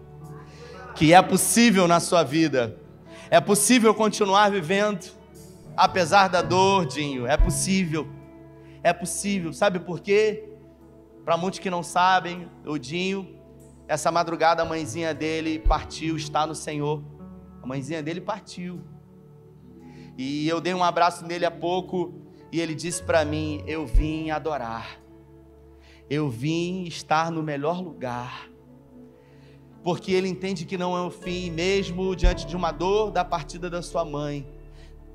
que 0.94 1.12
é 1.12 1.20
possível 1.20 1.86
na 1.86 2.00
sua 2.00 2.22
vida, 2.22 2.80
é 3.28 3.42
possível 3.42 3.94
continuar 3.94 4.50
vivendo, 4.50 5.12
apesar 5.76 6.28
da 6.28 6.40
dor, 6.40 6.86
Dinho, 6.86 7.26
é 7.26 7.36
possível, 7.36 8.08
é 8.82 8.94
possível, 8.94 9.52
sabe 9.52 9.78
por 9.80 10.00
quê? 10.00 10.48
Para 11.26 11.36
muitos 11.36 11.60
que 11.60 11.68
não 11.68 11.82
sabem, 11.82 12.48
o 12.64 12.78
Dinho, 12.78 13.38
essa 13.86 14.10
madrugada 14.10 14.62
a 14.62 14.64
mãezinha 14.64 15.12
dele 15.12 15.58
partiu, 15.58 16.16
está 16.16 16.46
no 16.46 16.54
Senhor, 16.54 17.02
a 17.64 17.66
mãezinha 17.66 18.02
dele 18.02 18.20
partiu, 18.20 18.82
e 20.18 20.46
eu 20.46 20.60
dei 20.60 20.74
um 20.74 20.84
abraço 20.84 21.26
nele 21.26 21.46
há 21.46 21.50
pouco 21.50 22.14
e 22.52 22.60
ele 22.60 22.74
disse 22.74 23.02
para 23.02 23.24
mim: 23.24 23.64
Eu 23.66 23.86
vim 23.86 24.30
adorar, 24.30 25.00
eu 26.08 26.28
vim 26.28 26.84
estar 26.84 27.30
no 27.30 27.42
melhor 27.42 27.82
lugar, 27.82 28.48
porque 29.82 30.12
ele 30.12 30.28
entende 30.28 30.66
que 30.66 30.76
não 30.76 30.94
é 30.94 31.00
o 31.00 31.10
fim, 31.10 31.50
mesmo 31.50 32.14
diante 32.14 32.46
de 32.46 32.54
uma 32.54 32.70
dor 32.70 33.10
da 33.10 33.24
partida 33.24 33.70
da 33.70 33.80
sua 33.80 34.04
mãe, 34.04 34.46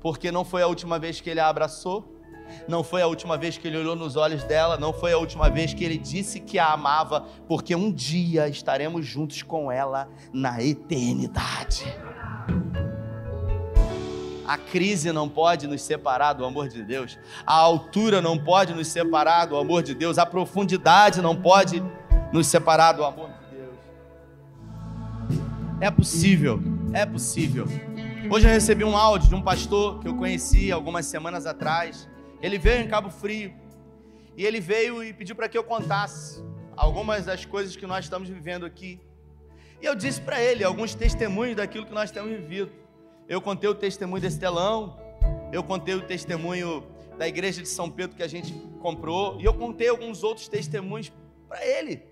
porque 0.00 0.32
não 0.32 0.44
foi 0.44 0.62
a 0.62 0.66
última 0.66 0.98
vez 0.98 1.20
que 1.20 1.30
ele 1.30 1.40
a 1.40 1.46
abraçou, 1.46 2.20
não 2.68 2.82
foi 2.82 3.00
a 3.00 3.06
última 3.06 3.38
vez 3.38 3.56
que 3.56 3.68
ele 3.68 3.78
olhou 3.78 3.96
nos 3.96 4.16
olhos 4.16 4.44
dela, 4.44 4.76
não 4.76 4.92
foi 4.92 5.12
a 5.12 5.18
última 5.18 5.48
vez 5.48 5.72
que 5.72 5.84
ele 5.84 5.96
disse 5.96 6.40
que 6.40 6.58
a 6.58 6.72
amava, 6.72 7.22
porque 7.48 7.74
um 7.74 7.92
dia 7.92 8.48
estaremos 8.48 9.06
juntos 9.06 9.42
com 9.42 9.70
ela 9.70 10.10
na 10.32 10.62
eternidade. 10.62 11.84
A 14.50 14.58
crise 14.58 15.12
não 15.12 15.28
pode 15.28 15.68
nos 15.68 15.80
separar 15.80 16.32
do 16.32 16.44
amor 16.44 16.68
de 16.68 16.82
Deus. 16.82 17.16
A 17.46 17.54
altura 17.54 18.20
não 18.20 18.36
pode 18.36 18.74
nos 18.74 18.88
separar 18.88 19.44
do 19.44 19.56
amor 19.56 19.80
de 19.80 19.94
Deus. 19.94 20.18
A 20.18 20.26
profundidade 20.26 21.22
não 21.22 21.40
pode 21.40 21.80
nos 22.32 22.48
separar 22.48 22.90
do 22.90 23.04
amor 23.04 23.30
de 23.30 23.56
Deus. 23.56 23.76
É 25.80 25.88
possível, 25.88 26.60
é 26.92 27.06
possível. 27.06 27.64
Hoje 28.28 28.48
eu 28.48 28.50
recebi 28.50 28.82
um 28.82 28.96
áudio 28.96 29.28
de 29.28 29.36
um 29.36 29.40
pastor 29.40 30.00
que 30.00 30.08
eu 30.08 30.16
conheci 30.16 30.72
algumas 30.72 31.06
semanas 31.06 31.46
atrás. 31.46 32.10
Ele 32.42 32.58
veio 32.58 32.82
em 32.82 32.88
Cabo 32.88 33.08
Frio 33.08 33.54
e 34.36 34.44
ele 34.44 34.58
veio 34.60 35.00
e 35.04 35.12
pediu 35.12 35.36
para 35.36 35.48
que 35.48 35.56
eu 35.56 35.62
contasse 35.62 36.44
algumas 36.76 37.24
das 37.24 37.44
coisas 37.44 37.76
que 37.76 37.86
nós 37.86 38.06
estamos 38.06 38.28
vivendo 38.28 38.66
aqui. 38.66 39.00
E 39.80 39.86
eu 39.86 39.94
disse 39.94 40.20
para 40.20 40.42
ele 40.42 40.64
alguns 40.64 40.92
testemunhos 40.92 41.54
daquilo 41.54 41.86
que 41.86 41.94
nós 41.94 42.10
temos 42.10 42.32
vivido. 42.32 42.80
Eu 43.30 43.40
contei 43.40 43.70
o 43.70 43.74
testemunho 43.76 44.20
desse 44.20 44.40
telão, 44.40 44.98
eu 45.52 45.62
contei 45.62 45.94
o 45.94 46.02
testemunho 46.02 46.84
da 47.16 47.28
igreja 47.28 47.62
de 47.62 47.68
São 47.68 47.88
Pedro 47.88 48.16
que 48.16 48.24
a 48.24 48.26
gente 48.26 48.52
comprou, 48.82 49.40
e 49.40 49.44
eu 49.44 49.54
contei 49.54 49.88
alguns 49.88 50.24
outros 50.24 50.48
testemunhos 50.48 51.12
para 51.46 51.64
ele. 51.64 52.02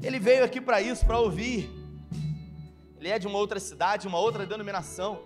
Ele 0.00 0.20
veio 0.20 0.44
aqui 0.44 0.60
para 0.60 0.80
isso, 0.80 1.04
para 1.04 1.18
ouvir. 1.18 1.68
Ele 2.96 3.08
é 3.08 3.18
de 3.18 3.26
uma 3.26 3.38
outra 3.38 3.58
cidade, 3.58 4.06
uma 4.06 4.20
outra 4.20 4.46
denominação. 4.46 5.22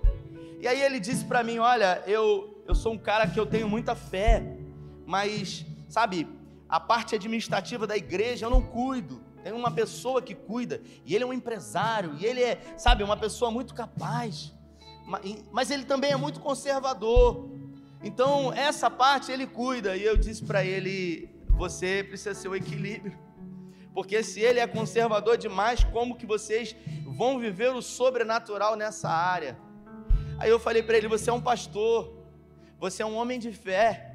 E 0.59 0.67
aí 0.67 0.81
ele 0.81 0.99
disse 0.99 1.23
para 1.27 1.45
mim: 1.45 1.59
Olha, 1.59 2.03
eu, 2.07 2.65
eu 2.67 2.75
sou 2.75 2.95
um 2.95 2.99
cara 2.99 3.27
que 3.27 3.39
eu 3.39 3.45
tenho 3.45 3.69
muita 3.69 3.95
fé, 3.95 4.43
mas, 5.05 5.67
sabe, 5.87 6.27
a 6.67 6.81
parte 6.81 7.15
administrativa 7.15 7.87
da 7.87 7.95
igreja 7.95 8.47
eu 8.47 8.51
não 8.51 8.63
cuido. 8.63 9.21
Tem 9.45 9.53
uma 9.53 9.71
pessoa 9.71 10.23
que 10.23 10.35
cuida, 10.35 10.81
e 11.05 11.15
ele 11.15 11.25
é 11.25 11.27
um 11.27 11.33
empresário, 11.35 12.17
e 12.19 12.25
ele 12.25 12.43
é, 12.43 12.59
sabe, 12.79 13.05
uma 13.05 13.19
pessoa 13.19 13.51
muito 13.51 13.75
capaz 13.75 14.56
mas 15.53 15.71
ele 15.71 15.85
também 15.85 16.11
é 16.11 16.17
muito 16.17 16.41
conservador. 16.41 17.49
Então, 18.03 18.53
essa 18.53 18.91
parte 18.91 19.31
ele 19.31 19.47
cuida. 19.47 19.97
E 19.97 20.05
eu 20.05 20.17
disse 20.17 20.45
para 20.45 20.65
ele: 20.65 21.29
você 21.51 22.05
precisa 22.07 22.35
ser 22.35 22.49
o 22.49 22.57
equilíbrio. 22.57 23.17
Porque 23.95 24.23
se 24.23 24.41
ele 24.41 24.61
é 24.61 24.67
conservador 24.67 25.39
demais, 25.39 25.83
como 25.85 26.17
que 26.17 26.27
vocês 26.27 26.77
vão 27.07 27.39
viver 27.39 27.73
o 27.73 27.81
sobrenatural 27.81 28.77
nessa 28.77 29.09
área? 29.09 29.57
Aí 30.39 30.51
eu 30.51 30.59
falei 30.59 30.83
para 30.83 30.97
ele: 30.97 31.09
Você 31.09 31.31
é 31.31 31.33
um 31.33 31.41
pastor, 31.41 32.13
você 32.79 33.03
é 33.03 33.07
um 33.07 33.17
homem 33.17 33.39
de 33.39 33.53
fé. 33.53 34.13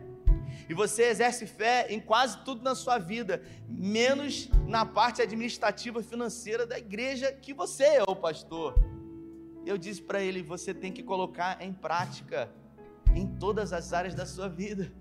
E 0.69 0.73
você 0.73 1.03
exerce 1.03 1.45
fé 1.47 1.87
em 1.89 1.99
quase 1.99 2.37
tudo 2.45 2.63
na 2.63 2.75
sua 2.75 2.97
vida, 2.97 3.43
menos 3.67 4.49
na 4.67 4.85
parte 4.85 5.21
administrativa 5.21 6.01
financeira 6.01 6.65
da 6.65 6.77
igreja 6.77 7.31
que 7.31 7.53
você 7.53 7.83
é 7.83 8.03
o 8.03 8.15
pastor. 8.15 8.90
Eu 9.65 9.77
disse 9.77 10.01
para 10.01 10.21
ele: 10.21 10.41
você 10.41 10.73
tem 10.73 10.91
que 10.91 11.03
colocar 11.03 11.61
em 11.61 11.73
prática 11.73 12.49
em 13.15 13.27
todas 13.27 13.73
as 13.73 13.93
áreas 13.93 14.15
da 14.15 14.25
sua 14.25 14.47
vida. 14.47 14.91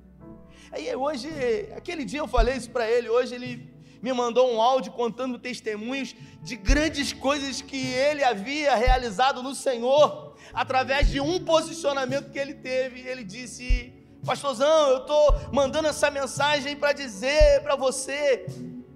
Aí 0.72 0.94
hoje, 0.94 1.28
aquele 1.76 2.04
dia 2.04 2.20
eu 2.20 2.28
falei 2.28 2.56
isso 2.56 2.70
para 2.70 2.88
ele, 2.88 3.08
hoje 3.08 3.34
ele 3.34 3.72
me 4.02 4.12
mandou 4.12 4.52
um 4.52 4.60
áudio 4.60 4.92
contando 4.92 5.38
testemunhos 5.38 6.14
de 6.42 6.56
grandes 6.56 7.12
coisas 7.12 7.60
que 7.60 7.76
ele 7.76 8.24
havia 8.24 8.74
realizado 8.74 9.42
no 9.42 9.54
Senhor, 9.54 10.36
através 10.54 11.08
de 11.08 11.20
um 11.20 11.44
posicionamento 11.44 12.30
que 12.30 12.38
ele 12.38 12.54
teve. 12.54 13.00
Ele 13.00 13.24
disse: 13.24 13.92
Pastorzão, 14.24 14.88
eu 14.90 14.98
estou 14.98 15.34
mandando 15.52 15.88
essa 15.88 16.10
mensagem 16.10 16.76
para 16.76 16.92
dizer 16.92 17.62
para 17.62 17.76
você 17.76 18.46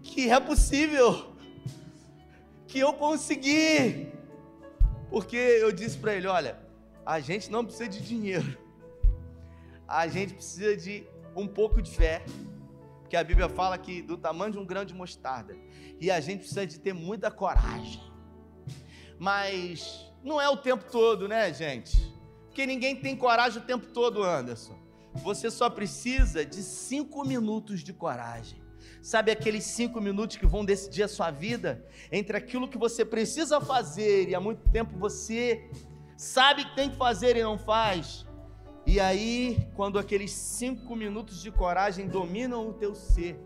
que 0.02 0.30
é 0.30 0.38
possível, 0.38 1.34
que 2.66 2.78
eu 2.78 2.92
consegui. 2.92 4.13
Porque 5.14 5.36
eu 5.36 5.70
disse 5.70 5.96
para 5.96 6.12
ele: 6.12 6.26
olha, 6.26 6.58
a 7.06 7.20
gente 7.20 7.48
não 7.48 7.64
precisa 7.64 7.88
de 7.88 8.00
dinheiro, 8.00 8.58
a 9.86 10.08
gente 10.08 10.34
precisa 10.34 10.76
de 10.76 11.06
um 11.36 11.46
pouco 11.46 11.80
de 11.80 11.88
fé. 11.88 12.24
Porque 12.98 13.16
a 13.16 13.22
Bíblia 13.22 13.48
fala 13.48 13.78
que 13.78 14.02
do 14.02 14.16
tamanho 14.16 14.50
de 14.50 14.58
um 14.58 14.66
grão 14.66 14.84
de 14.84 14.92
mostarda. 14.92 15.56
E 16.00 16.10
a 16.10 16.18
gente 16.18 16.40
precisa 16.40 16.66
de 16.66 16.80
ter 16.80 16.92
muita 16.92 17.30
coragem. 17.30 18.02
Mas 19.16 20.12
não 20.24 20.40
é 20.40 20.48
o 20.48 20.56
tempo 20.56 20.84
todo, 20.90 21.28
né, 21.28 21.54
gente? 21.54 21.96
Porque 22.46 22.66
ninguém 22.66 22.96
tem 22.96 23.16
coragem 23.16 23.62
o 23.62 23.64
tempo 23.64 23.86
todo, 23.92 24.20
Anderson. 24.20 24.76
Você 25.14 25.48
só 25.48 25.70
precisa 25.70 26.44
de 26.44 26.60
cinco 26.60 27.24
minutos 27.24 27.84
de 27.84 27.92
coragem. 27.92 28.60
Sabe 29.02 29.30
aqueles 29.30 29.64
cinco 29.64 30.00
minutos 30.00 30.36
que 30.36 30.46
vão 30.46 30.64
decidir 30.64 31.02
a 31.02 31.08
sua 31.08 31.30
vida? 31.30 31.84
Entre 32.10 32.36
aquilo 32.36 32.68
que 32.68 32.78
você 32.78 33.04
precisa 33.04 33.60
fazer 33.60 34.28
e 34.28 34.34
há 34.34 34.40
muito 34.40 34.68
tempo 34.70 34.98
você 34.98 35.70
sabe 36.16 36.64
que 36.64 36.76
tem 36.76 36.90
que 36.90 36.96
fazer 36.96 37.36
e 37.36 37.42
não 37.42 37.58
faz. 37.58 38.26
E 38.86 39.00
aí, 39.00 39.66
quando 39.74 39.98
aqueles 39.98 40.30
cinco 40.30 40.94
minutos 40.94 41.40
de 41.40 41.50
coragem 41.50 42.06
dominam 42.06 42.68
o 42.68 42.72
teu 42.74 42.94
ser, 42.94 43.40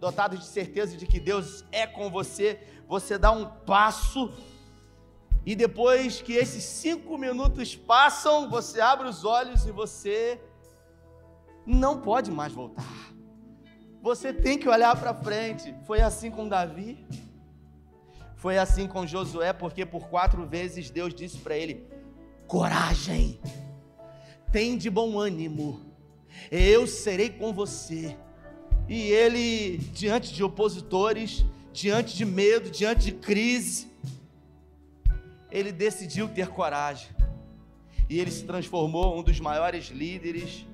dotado 0.00 0.36
de 0.36 0.44
certeza 0.44 0.96
de 0.96 1.06
que 1.06 1.20
Deus 1.20 1.64
é 1.70 1.86
com 1.86 2.10
você, 2.10 2.60
você 2.88 3.16
dá 3.16 3.30
um 3.30 3.46
passo 3.46 4.32
e 5.46 5.54
depois 5.54 6.22
que 6.22 6.32
esses 6.32 6.64
cinco 6.64 7.18
minutos 7.18 7.76
passam, 7.76 8.48
você 8.48 8.80
abre 8.80 9.06
os 9.06 9.24
olhos 9.24 9.66
e 9.66 9.70
você 9.70 10.40
não 11.66 12.00
pode 12.00 12.30
mais 12.30 12.52
voltar. 12.52 13.13
Você 14.04 14.34
tem 14.34 14.58
que 14.58 14.68
olhar 14.68 14.94
para 15.00 15.14
frente. 15.14 15.74
Foi 15.86 16.02
assim 16.02 16.30
com 16.30 16.46
Davi. 16.46 17.06
Foi 18.36 18.58
assim 18.58 18.86
com 18.86 19.06
Josué, 19.06 19.50
porque 19.54 19.86
por 19.86 20.08
quatro 20.08 20.46
vezes 20.46 20.90
Deus 20.90 21.14
disse 21.14 21.38
para 21.38 21.56
ele: 21.56 21.86
coragem, 22.46 23.40
tem 24.52 24.76
de 24.76 24.90
bom 24.90 25.18
ânimo, 25.18 25.80
eu 26.50 26.86
serei 26.86 27.30
com 27.30 27.50
você. 27.54 28.14
E 28.86 29.10
ele, 29.10 29.78
diante 29.94 30.34
de 30.34 30.44
opositores, 30.44 31.42
diante 31.72 32.14
de 32.14 32.26
medo, 32.26 32.70
diante 32.70 33.06
de 33.06 33.12
crise, 33.12 33.90
ele 35.50 35.72
decidiu 35.72 36.28
ter 36.28 36.48
coragem. 36.48 37.08
E 38.10 38.20
ele 38.20 38.30
se 38.30 38.44
transformou 38.44 39.18
um 39.18 39.22
dos 39.22 39.40
maiores 39.40 39.86
líderes 39.86 40.66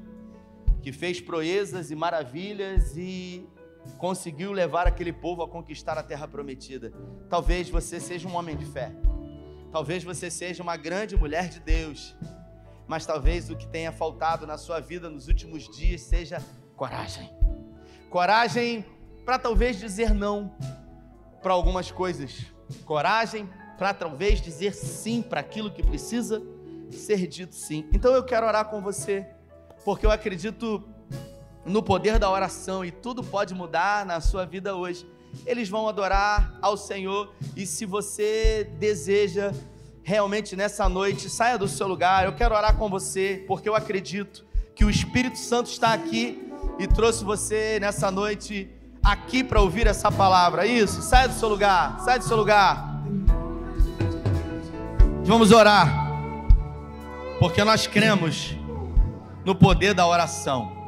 que 0.82 0.92
fez 0.92 1.20
proezas 1.20 1.90
e 1.90 1.94
maravilhas 1.94 2.96
e 2.96 3.46
conseguiu 3.98 4.52
levar 4.52 4.86
aquele 4.86 5.12
povo 5.12 5.42
a 5.42 5.48
conquistar 5.48 5.98
a 5.98 6.02
terra 6.02 6.26
prometida. 6.26 6.92
Talvez 7.28 7.68
você 7.68 8.00
seja 8.00 8.28
um 8.28 8.34
homem 8.34 8.56
de 8.56 8.64
fé. 8.64 8.92
Talvez 9.72 10.02
você 10.02 10.30
seja 10.30 10.62
uma 10.62 10.76
grande 10.76 11.16
mulher 11.16 11.48
de 11.48 11.60
Deus. 11.60 12.14
Mas 12.86 13.06
talvez 13.06 13.50
o 13.50 13.56
que 13.56 13.68
tenha 13.68 13.92
faltado 13.92 14.46
na 14.46 14.58
sua 14.58 14.80
vida 14.80 15.08
nos 15.08 15.28
últimos 15.28 15.68
dias 15.68 16.02
seja 16.02 16.42
coragem. 16.76 17.30
Coragem 18.08 18.84
para 19.24 19.38
talvez 19.38 19.78
dizer 19.78 20.12
não 20.12 20.54
para 21.42 21.52
algumas 21.52 21.90
coisas. 21.90 22.46
Coragem 22.84 23.48
para 23.78 23.94
talvez 23.94 24.40
dizer 24.40 24.74
sim 24.74 25.22
para 25.22 25.40
aquilo 25.40 25.70
que 25.70 25.82
precisa 25.82 26.42
ser 26.90 27.26
dito 27.26 27.54
sim. 27.54 27.88
Então 27.92 28.12
eu 28.12 28.24
quero 28.24 28.46
orar 28.46 28.68
com 28.68 28.82
você 28.82 29.26
porque 29.84 30.06
eu 30.06 30.10
acredito 30.10 30.82
no 31.64 31.82
poder 31.82 32.18
da 32.18 32.30
oração 32.30 32.84
e 32.84 32.90
tudo 32.90 33.22
pode 33.22 33.54
mudar 33.54 34.04
na 34.04 34.20
sua 34.20 34.44
vida 34.44 34.74
hoje. 34.74 35.06
Eles 35.46 35.68
vão 35.68 35.88
adorar 35.88 36.58
ao 36.60 36.76
Senhor 36.76 37.32
e 37.56 37.66
se 37.66 37.86
você 37.86 38.68
deseja 38.78 39.52
realmente 40.02 40.56
nessa 40.56 40.88
noite, 40.88 41.28
saia 41.30 41.56
do 41.56 41.68
seu 41.68 41.86
lugar. 41.86 42.24
Eu 42.24 42.32
quero 42.32 42.54
orar 42.54 42.76
com 42.76 42.88
você, 42.88 43.44
porque 43.46 43.68
eu 43.68 43.74
acredito 43.74 44.44
que 44.74 44.84
o 44.84 44.90
Espírito 44.90 45.38
Santo 45.38 45.70
está 45.70 45.92
aqui 45.92 46.50
e 46.78 46.86
trouxe 46.86 47.22
você 47.22 47.78
nessa 47.80 48.10
noite 48.10 48.68
aqui 49.02 49.44
para 49.44 49.60
ouvir 49.60 49.86
essa 49.86 50.10
palavra. 50.10 50.66
Isso, 50.66 51.02
saia 51.02 51.28
do 51.28 51.34
seu 51.34 51.48
lugar, 51.48 52.00
saia 52.00 52.18
do 52.18 52.24
seu 52.24 52.36
lugar. 52.36 53.02
Vamos 55.24 55.52
orar, 55.52 56.08
porque 57.38 57.62
nós 57.62 57.86
cremos 57.86 58.56
no 59.44 59.54
poder 59.54 59.94
da 59.94 60.06
oração. 60.06 60.80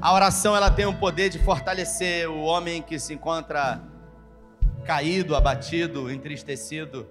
A 0.00 0.14
oração 0.14 0.56
ela 0.56 0.70
tem 0.70 0.86
o 0.86 0.94
poder 0.94 1.28
de 1.28 1.38
fortalecer 1.38 2.28
o 2.30 2.40
homem 2.40 2.80
que 2.80 2.98
se 2.98 3.12
encontra 3.12 3.82
caído, 4.84 5.36
abatido, 5.36 6.10
entristecido. 6.10 7.06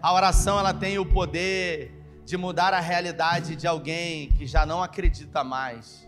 A 0.00 0.12
oração 0.12 0.58
ela 0.58 0.72
tem 0.72 0.98
o 0.98 1.04
poder 1.04 1.92
de 2.24 2.36
mudar 2.36 2.72
a 2.72 2.80
realidade 2.80 3.54
de 3.56 3.66
alguém 3.66 4.30
que 4.30 4.46
já 4.46 4.64
não 4.64 4.82
acredita 4.82 5.44
mais. 5.44 6.06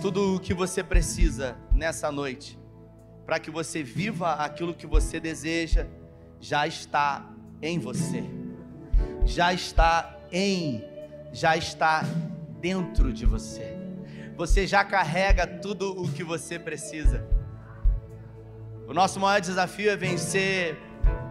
Tudo 0.00 0.36
o 0.36 0.40
que 0.40 0.52
você 0.52 0.82
precisa 0.82 1.56
nessa 1.72 2.12
noite 2.12 2.58
para 3.24 3.38
que 3.38 3.50
você 3.50 3.82
viva 3.82 4.34
aquilo 4.34 4.74
que 4.74 4.86
você 4.86 5.18
deseja 5.18 5.86
já 6.38 6.66
está 6.66 7.24
em 7.62 7.78
você. 7.78 8.22
Já 9.24 9.54
está 9.54 10.18
em 10.30 10.93
já 11.34 11.56
está 11.56 12.04
dentro 12.60 13.12
de 13.12 13.26
você. 13.26 13.76
Você 14.36 14.68
já 14.68 14.84
carrega 14.84 15.44
tudo 15.46 16.00
o 16.00 16.08
que 16.08 16.22
você 16.22 16.60
precisa. 16.60 17.26
O 18.86 18.94
nosso 18.94 19.18
maior 19.18 19.40
desafio 19.40 19.90
é 19.90 19.96
vencer 19.96 20.78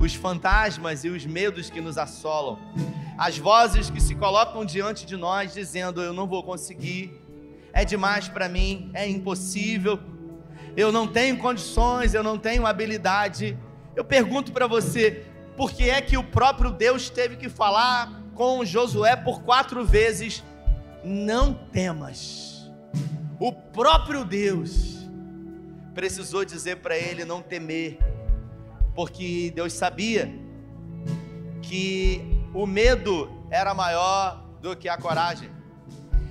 os 0.02 0.14
fantasmas 0.14 1.06
e 1.06 1.10
os 1.10 1.26
medos 1.26 1.70
que 1.70 1.80
nos 1.80 1.98
assolam. 1.98 2.60
As 3.18 3.38
vozes 3.38 3.90
que 3.90 4.02
se 4.02 4.14
colocam 4.14 4.66
diante 4.66 5.06
de 5.06 5.16
nós 5.16 5.54
dizendo: 5.54 6.02
Eu 6.02 6.12
não 6.12 6.28
vou 6.28 6.44
conseguir, 6.44 7.18
é 7.72 7.86
demais 7.86 8.28
para 8.28 8.50
mim, 8.50 8.92
é 8.94 9.08
impossível, 9.08 9.98
eu 10.76 10.92
não 10.92 11.08
tenho 11.08 11.38
condições, 11.38 12.14
eu 12.14 12.24
não 12.24 12.38
tenho 12.38 12.66
habilidade. 12.66 13.58
Eu 13.96 14.04
pergunto 14.04 14.52
para 14.52 14.68
você: 14.68 15.26
por 15.56 15.72
que 15.72 15.90
é 15.90 16.02
que 16.02 16.18
o 16.18 16.24
próprio 16.26 16.72
Deus 16.72 17.10
teve 17.10 17.38
que 17.38 17.48
falar 17.48 18.23
com 18.36 18.64
Josué 18.66 19.16
por 19.16 19.42
quatro 19.44 19.86
vezes: 19.86 20.44
Não 21.04 21.54
temas. 21.54 22.72
O 23.40 23.52
próprio 23.52 24.24
Deus 24.24 25.08
precisou 25.94 26.44
dizer 26.44 26.78
para 26.78 26.98
ele 26.98 27.26
não 27.26 27.42
temer, 27.42 27.98
porque 28.96 29.52
Deus 29.54 29.74
sabia 29.74 30.34
que 31.62 32.22
o 32.54 32.66
medo 32.66 33.32
era 33.50 33.74
maior 33.74 34.44
do 34.62 34.76
que 34.76 34.88
a 34.88 34.98
coragem. 34.98 35.50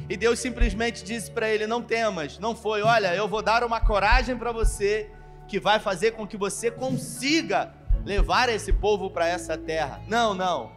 E 0.08 0.16
Deus 0.16 0.38
simplesmente 0.38 1.04
disse 1.04 1.30
para 1.30 1.48
ele: 1.48 1.66
Não 1.66 1.82
temas. 1.82 2.38
Não 2.38 2.54
foi, 2.54 2.82
olha, 2.82 3.14
eu 3.14 3.28
vou 3.28 3.42
dar 3.42 3.64
uma 3.64 3.80
coragem 3.80 4.36
para 4.36 4.52
você 4.52 5.10
que 5.48 5.60
vai 5.60 5.78
fazer 5.78 6.12
com 6.12 6.26
que 6.26 6.36
você 6.36 6.70
consiga 6.70 7.74
levar 8.04 8.48
esse 8.48 8.72
povo 8.72 9.10
para 9.10 9.28
essa 9.28 9.56
terra. 9.56 10.00
Não, 10.08 10.34
não. 10.34 10.70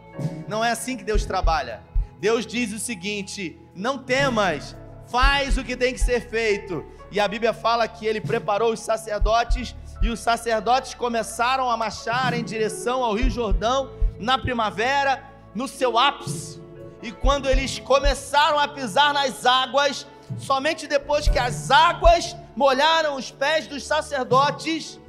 Não 0.48 0.64
é 0.64 0.70
assim 0.70 0.96
que 0.96 1.04
Deus 1.04 1.24
trabalha. 1.24 1.82
Deus 2.18 2.46
diz 2.46 2.72
o 2.72 2.78
seguinte: 2.78 3.58
não 3.74 3.98
temas, 3.98 4.76
faz 5.06 5.58
o 5.58 5.64
que 5.64 5.76
tem 5.76 5.92
que 5.92 6.00
ser 6.00 6.20
feito. 6.20 6.84
E 7.10 7.20
a 7.20 7.28
Bíblia 7.28 7.52
fala 7.52 7.86
que 7.86 8.06
ele 8.06 8.20
preparou 8.20 8.72
os 8.72 8.80
sacerdotes 8.80 9.74
e 10.02 10.08
os 10.08 10.20
sacerdotes 10.20 10.94
começaram 10.94 11.70
a 11.70 11.76
marchar 11.76 12.34
em 12.34 12.44
direção 12.44 13.02
ao 13.02 13.14
Rio 13.14 13.30
Jordão 13.30 13.92
na 14.18 14.38
primavera, 14.38 15.22
no 15.54 15.68
seu 15.68 15.98
ápice. 15.98 16.60
E 17.02 17.12
quando 17.12 17.48
eles 17.48 17.78
começaram 17.78 18.58
a 18.58 18.66
pisar 18.66 19.14
nas 19.14 19.46
águas, 19.46 20.06
somente 20.38 20.86
depois 20.86 21.28
que 21.28 21.38
as 21.38 21.70
águas 21.70 22.36
molharam 22.54 23.16
os 23.16 23.30
pés 23.30 23.66
dos 23.66 23.84
sacerdotes, 23.84 25.00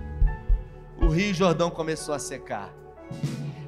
o 1.02 1.08
Rio 1.08 1.34
Jordão 1.34 1.70
começou 1.70 2.14
a 2.14 2.20
secar. 2.20 2.74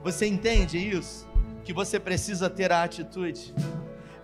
Você 0.04 0.26
entende 0.26 0.78
isso? 0.78 1.29
Que 1.70 1.74
você 1.74 2.00
precisa 2.00 2.50
ter 2.50 2.72
a 2.72 2.82
atitude. 2.82 3.54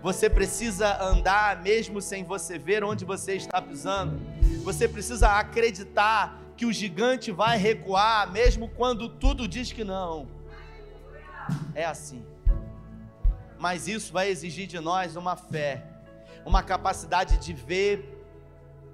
Você 0.02 0.28
precisa 0.28 1.00
andar 1.00 1.62
mesmo 1.62 2.02
sem 2.02 2.24
você 2.24 2.58
ver 2.58 2.84
onde 2.84 3.06
você 3.06 3.36
está 3.36 3.62
pisando. 3.62 4.20
Você 4.64 4.88
precisa 4.88 5.28
acreditar 5.30 6.42
que 6.58 6.66
o 6.66 6.74
gigante 6.74 7.32
vai 7.32 7.56
recuar, 7.56 8.32
mesmo 8.32 8.68
quando 8.68 9.08
tudo 9.08 9.48
diz 9.48 9.72
que 9.72 9.84
não. 9.84 10.28
É 11.76 11.86
assim. 11.86 12.26
Mas 13.60 13.88
isso 13.88 14.12
vai 14.12 14.28
exigir 14.28 14.66
de 14.66 14.80
nós 14.80 15.16
uma 15.16 15.36
fé, 15.36 15.84
uma 16.44 16.64
capacidade 16.64 17.38
de 17.38 17.54
ver, 17.54 18.26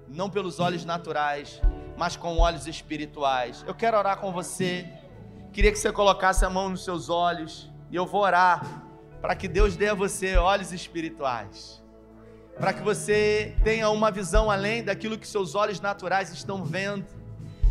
não 0.06 0.28
pelos 0.28 0.60
olhos 0.60 0.84
naturais, 0.84 1.58
mas 1.96 2.16
com 2.16 2.36
olhos 2.36 2.66
espirituais. 2.66 3.64
Eu 3.66 3.74
quero 3.74 3.96
orar 3.96 4.18
com 4.18 4.30
você. 4.30 4.86
Queria 5.54 5.72
que 5.72 5.78
você 5.78 5.90
colocasse 5.90 6.44
a 6.44 6.50
mão 6.50 6.68
nos 6.68 6.84
seus 6.84 7.08
olhos 7.08 7.71
e 7.92 7.96
eu 7.96 8.06
vou 8.06 8.22
orar 8.22 8.82
para 9.20 9.36
que 9.36 9.46
Deus 9.46 9.76
dê 9.76 9.90
a 9.90 9.94
você 9.94 10.36
olhos 10.38 10.72
espirituais. 10.72 11.82
Para 12.58 12.72
que 12.72 12.82
você 12.82 13.54
tenha 13.62 13.90
uma 13.90 14.10
visão 14.10 14.50
além 14.50 14.82
daquilo 14.82 15.18
que 15.18 15.28
seus 15.28 15.54
olhos 15.54 15.78
naturais 15.78 16.32
estão 16.32 16.64
vendo. 16.64 17.04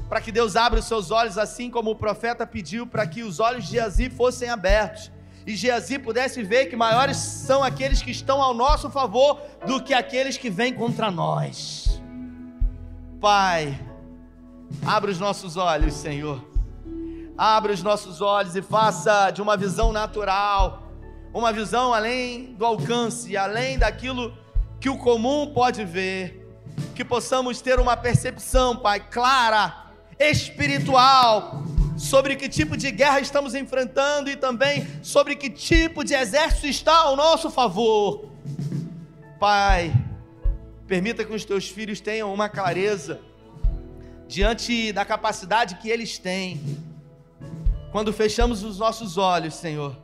Para 0.08 0.22
que 0.22 0.32
Deus 0.32 0.56
abra 0.56 0.80
os 0.80 0.86
seus 0.86 1.10
olhos, 1.10 1.40
assim 1.40 1.72
como 1.72 1.90
o 1.90 1.96
profeta 1.96 2.46
pediu, 2.46 2.86
para 2.86 3.08
que 3.08 3.24
os 3.24 3.40
olhos 3.40 3.66
de 3.66 3.72
Geazi 3.72 4.12
fossem 4.12 4.50
abertos. 4.50 5.12
E 5.46 5.56
Geazi 5.56 5.98
pudesse 5.98 6.44
ver 6.44 6.68
que 6.68 6.76
maiores 6.76 7.18
são 7.18 7.64
aqueles 7.64 8.02
que 8.02 8.12
estão 8.12 8.42
ao 8.42 8.54
nosso 8.54 8.92
favor 8.92 9.42
do 9.66 9.82
que 9.82 9.94
aqueles 9.94 10.38
que 10.38 10.52
vêm 10.52 10.72
contra 10.72 11.10
nós. 11.10 12.00
Pai, 13.20 13.80
abra 14.86 15.10
os 15.10 15.20
nossos 15.20 15.58
olhos, 15.58 15.96
Senhor. 15.96 16.51
Abra 17.38 17.74
os 17.74 17.82
nossos 17.82 18.22
olhos 18.22 18.56
e 18.56 18.62
faça 18.62 19.32
de 19.32 19.42
uma 19.42 19.58
visão 19.58 19.92
natural 19.92 20.92
uma 21.34 21.54
visão 21.54 21.94
além 21.94 22.54
do 22.54 22.66
alcance, 22.66 23.38
além 23.38 23.78
daquilo 23.78 24.38
que 24.80 24.90
o 24.90 24.98
comum 24.98 25.52
pode 25.54 25.86
ver. 25.86 26.40
Que 26.96 27.06
possamos 27.06 27.62
ter 27.62 27.80
uma 27.80 27.96
percepção, 27.96 28.76
Pai, 28.76 29.00
clara, 29.00 29.92
espiritual, 30.20 31.64
sobre 31.98 32.36
que 32.36 32.50
tipo 32.50 32.76
de 32.76 32.92
guerra 32.92 33.20
estamos 33.20 33.56
enfrentando 33.56 34.30
e 34.30 34.36
também 34.36 34.88
sobre 35.02 35.36
que 35.36 35.50
tipo 35.50 36.04
de 36.04 36.14
exército 36.14 36.68
está 36.68 36.96
ao 36.96 37.16
nosso 37.16 37.50
favor. 37.50 38.30
Pai, 39.40 39.94
permita 40.86 41.24
que 41.24 41.34
os 41.34 41.46
teus 41.46 41.70
filhos 41.70 42.02
tenham 42.02 42.34
uma 42.34 42.50
clareza 42.50 43.20
diante 44.28 44.92
da 44.92 45.06
capacidade 45.06 45.76
que 45.76 45.90
eles 45.90 46.18
têm. 46.18 46.91
Quando 47.92 48.14
fechamos 48.14 48.64
os 48.64 48.80
nossos 48.80 49.18
olhos, 49.18 49.56
Senhor, 49.56 49.98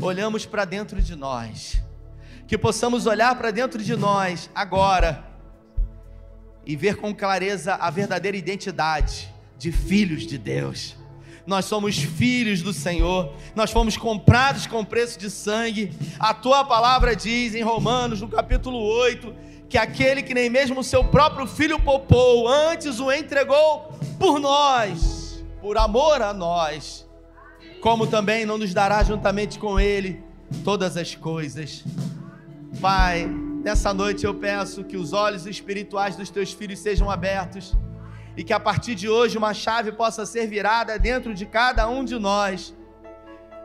olhamos 0.00 0.46
para 0.46 0.64
dentro 0.64 1.02
de 1.02 1.16
nós, 1.16 1.82
que 2.46 2.56
possamos 2.56 3.04
olhar 3.04 3.36
para 3.36 3.50
dentro 3.50 3.82
de 3.82 3.96
nós 3.96 4.48
agora 4.54 5.24
e 6.64 6.76
ver 6.76 6.96
com 6.96 7.12
clareza 7.12 7.74
a 7.74 7.90
verdadeira 7.90 8.36
identidade 8.36 9.28
de 9.58 9.72
filhos 9.72 10.24
de 10.24 10.38
Deus. 10.38 10.94
Nós 11.44 11.64
somos 11.64 11.96
filhos 11.96 12.62
do 12.62 12.72
Senhor, 12.72 13.34
nós 13.56 13.72
fomos 13.72 13.96
comprados 13.96 14.68
com 14.68 14.84
preço 14.84 15.18
de 15.18 15.28
sangue. 15.28 15.92
A 16.20 16.32
tua 16.32 16.64
palavra 16.64 17.16
diz 17.16 17.56
em 17.56 17.62
Romanos, 17.62 18.20
no 18.20 18.28
capítulo 18.28 18.78
8, 18.78 19.34
que 19.68 19.76
aquele 19.76 20.22
que 20.22 20.32
nem 20.32 20.48
mesmo 20.48 20.78
o 20.78 20.84
seu 20.84 21.02
próprio 21.02 21.48
filho 21.48 21.80
poupou, 21.80 22.46
antes 22.46 23.00
o 23.00 23.10
entregou 23.10 23.90
por 24.16 24.38
nós, 24.38 25.44
por 25.60 25.76
amor 25.76 26.22
a 26.22 26.32
nós 26.32 27.05
como 27.86 28.04
também 28.04 28.44
não 28.44 28.58
nos 28.58 28.74
dará 28.74 29.04
juntamente 29.04 29.60
com 29.60 29.78
Ele 29.78 30.20
todas 30.64 30.96
as 30.96 31.14
coisas. 31.14 31.84
Pai, 32.80 33.26
nessa 33.62 33.94
noite 33.94 34.26
eu 34.26 34.34
peço 34.34 34.82
que 34.82 34.96
os 34.96 35.12
olhos 35.12 35.46
espirituais 35.46 36.16
dos 36.16 36.28
teus 36.28 36.52
filhos 36.52 36.80
sejam 36.80 37.08
abertos 37.08 37.76
e 38.36 38.42
que 38.42 38.52
a 38.52 38.58
partir 38.58 38.96
de 38.96 39.08
hoje 39.08 39.38
uma 39.38 39.54
chave 39.54 39.92
possa 39.92 40.26
ser 40.26 40.48
virada 40.48 40.98
dentro 40.98 41.32
de 41.32 41.46
cada 41.46 41.88
um 41.88 42.04
de 42.04 42.18
nós. 42.18 42.74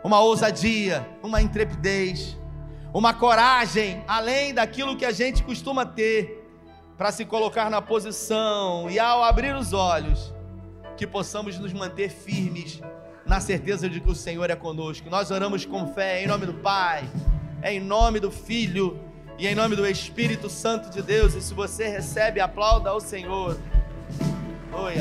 Uma 0.03 0.19
ousadia, 0.19 1.03
uma 1.23 1.41
intrepidez, 1.41 2.37
uma 2.93 3.15
coragem 3.15 4.03
além 4.07 4.53
daquilo 4.53 4.95
que 4.95 5.03
a 5.03 5.11
gente 5.11 5.41
costuma 5.41 5.83
ter 5.83 6.47
para 6.95 7.11
se 7.11 7.25
colocar 7.25 7.71
na 7.71 7.81
posição 7.81 8.87
e 8.87 8.99
ao 8.99 9.23
abrir 9.23 9.55
os 9.55 9.73
olhos, 9.73 10.31
que 10.95 11.07
possamos 11.07 11.57
nos 11.57 11.73
manter 11.73 12.11
firmes 12.11 12.79
na 13.31 13.39
certeza 13.39 13.87
de 13.87 14.01
que 14.01 14.09
o 14.09 14.13
Senhor 14.13 14.49
é 14.49 14.57
conosco. 14.57 15.09
Nós 15.09 15.31
oramos 15.31 15.63
com 15.63 15.87
fé 15.93 16.21
em 16.21 16.27
nome 16.27 16.45
do 16.45 16.53
Pai, 16.53 17.09
em 17.63 17.79
nome 17.79 18.19
do 18.19 18.29
Filho 18.29 18.99
e 19.39 19.47
em 19.47 19.55
nome 19.55 19.73
do 19.73 19.87
Espírito 19.87 20.49
Santo 20.49 20.89
de 20.89 21.01
Deus. 21.01 21.33
E 21.33 21.41
se 21.41 21.53
você 21.53 21.87
recebe, 21.87 22.41
aplauda 22.41 22.89
ao 22.89 22.99
Senhor. 22.99 23.57
Oi. 24.73 24.95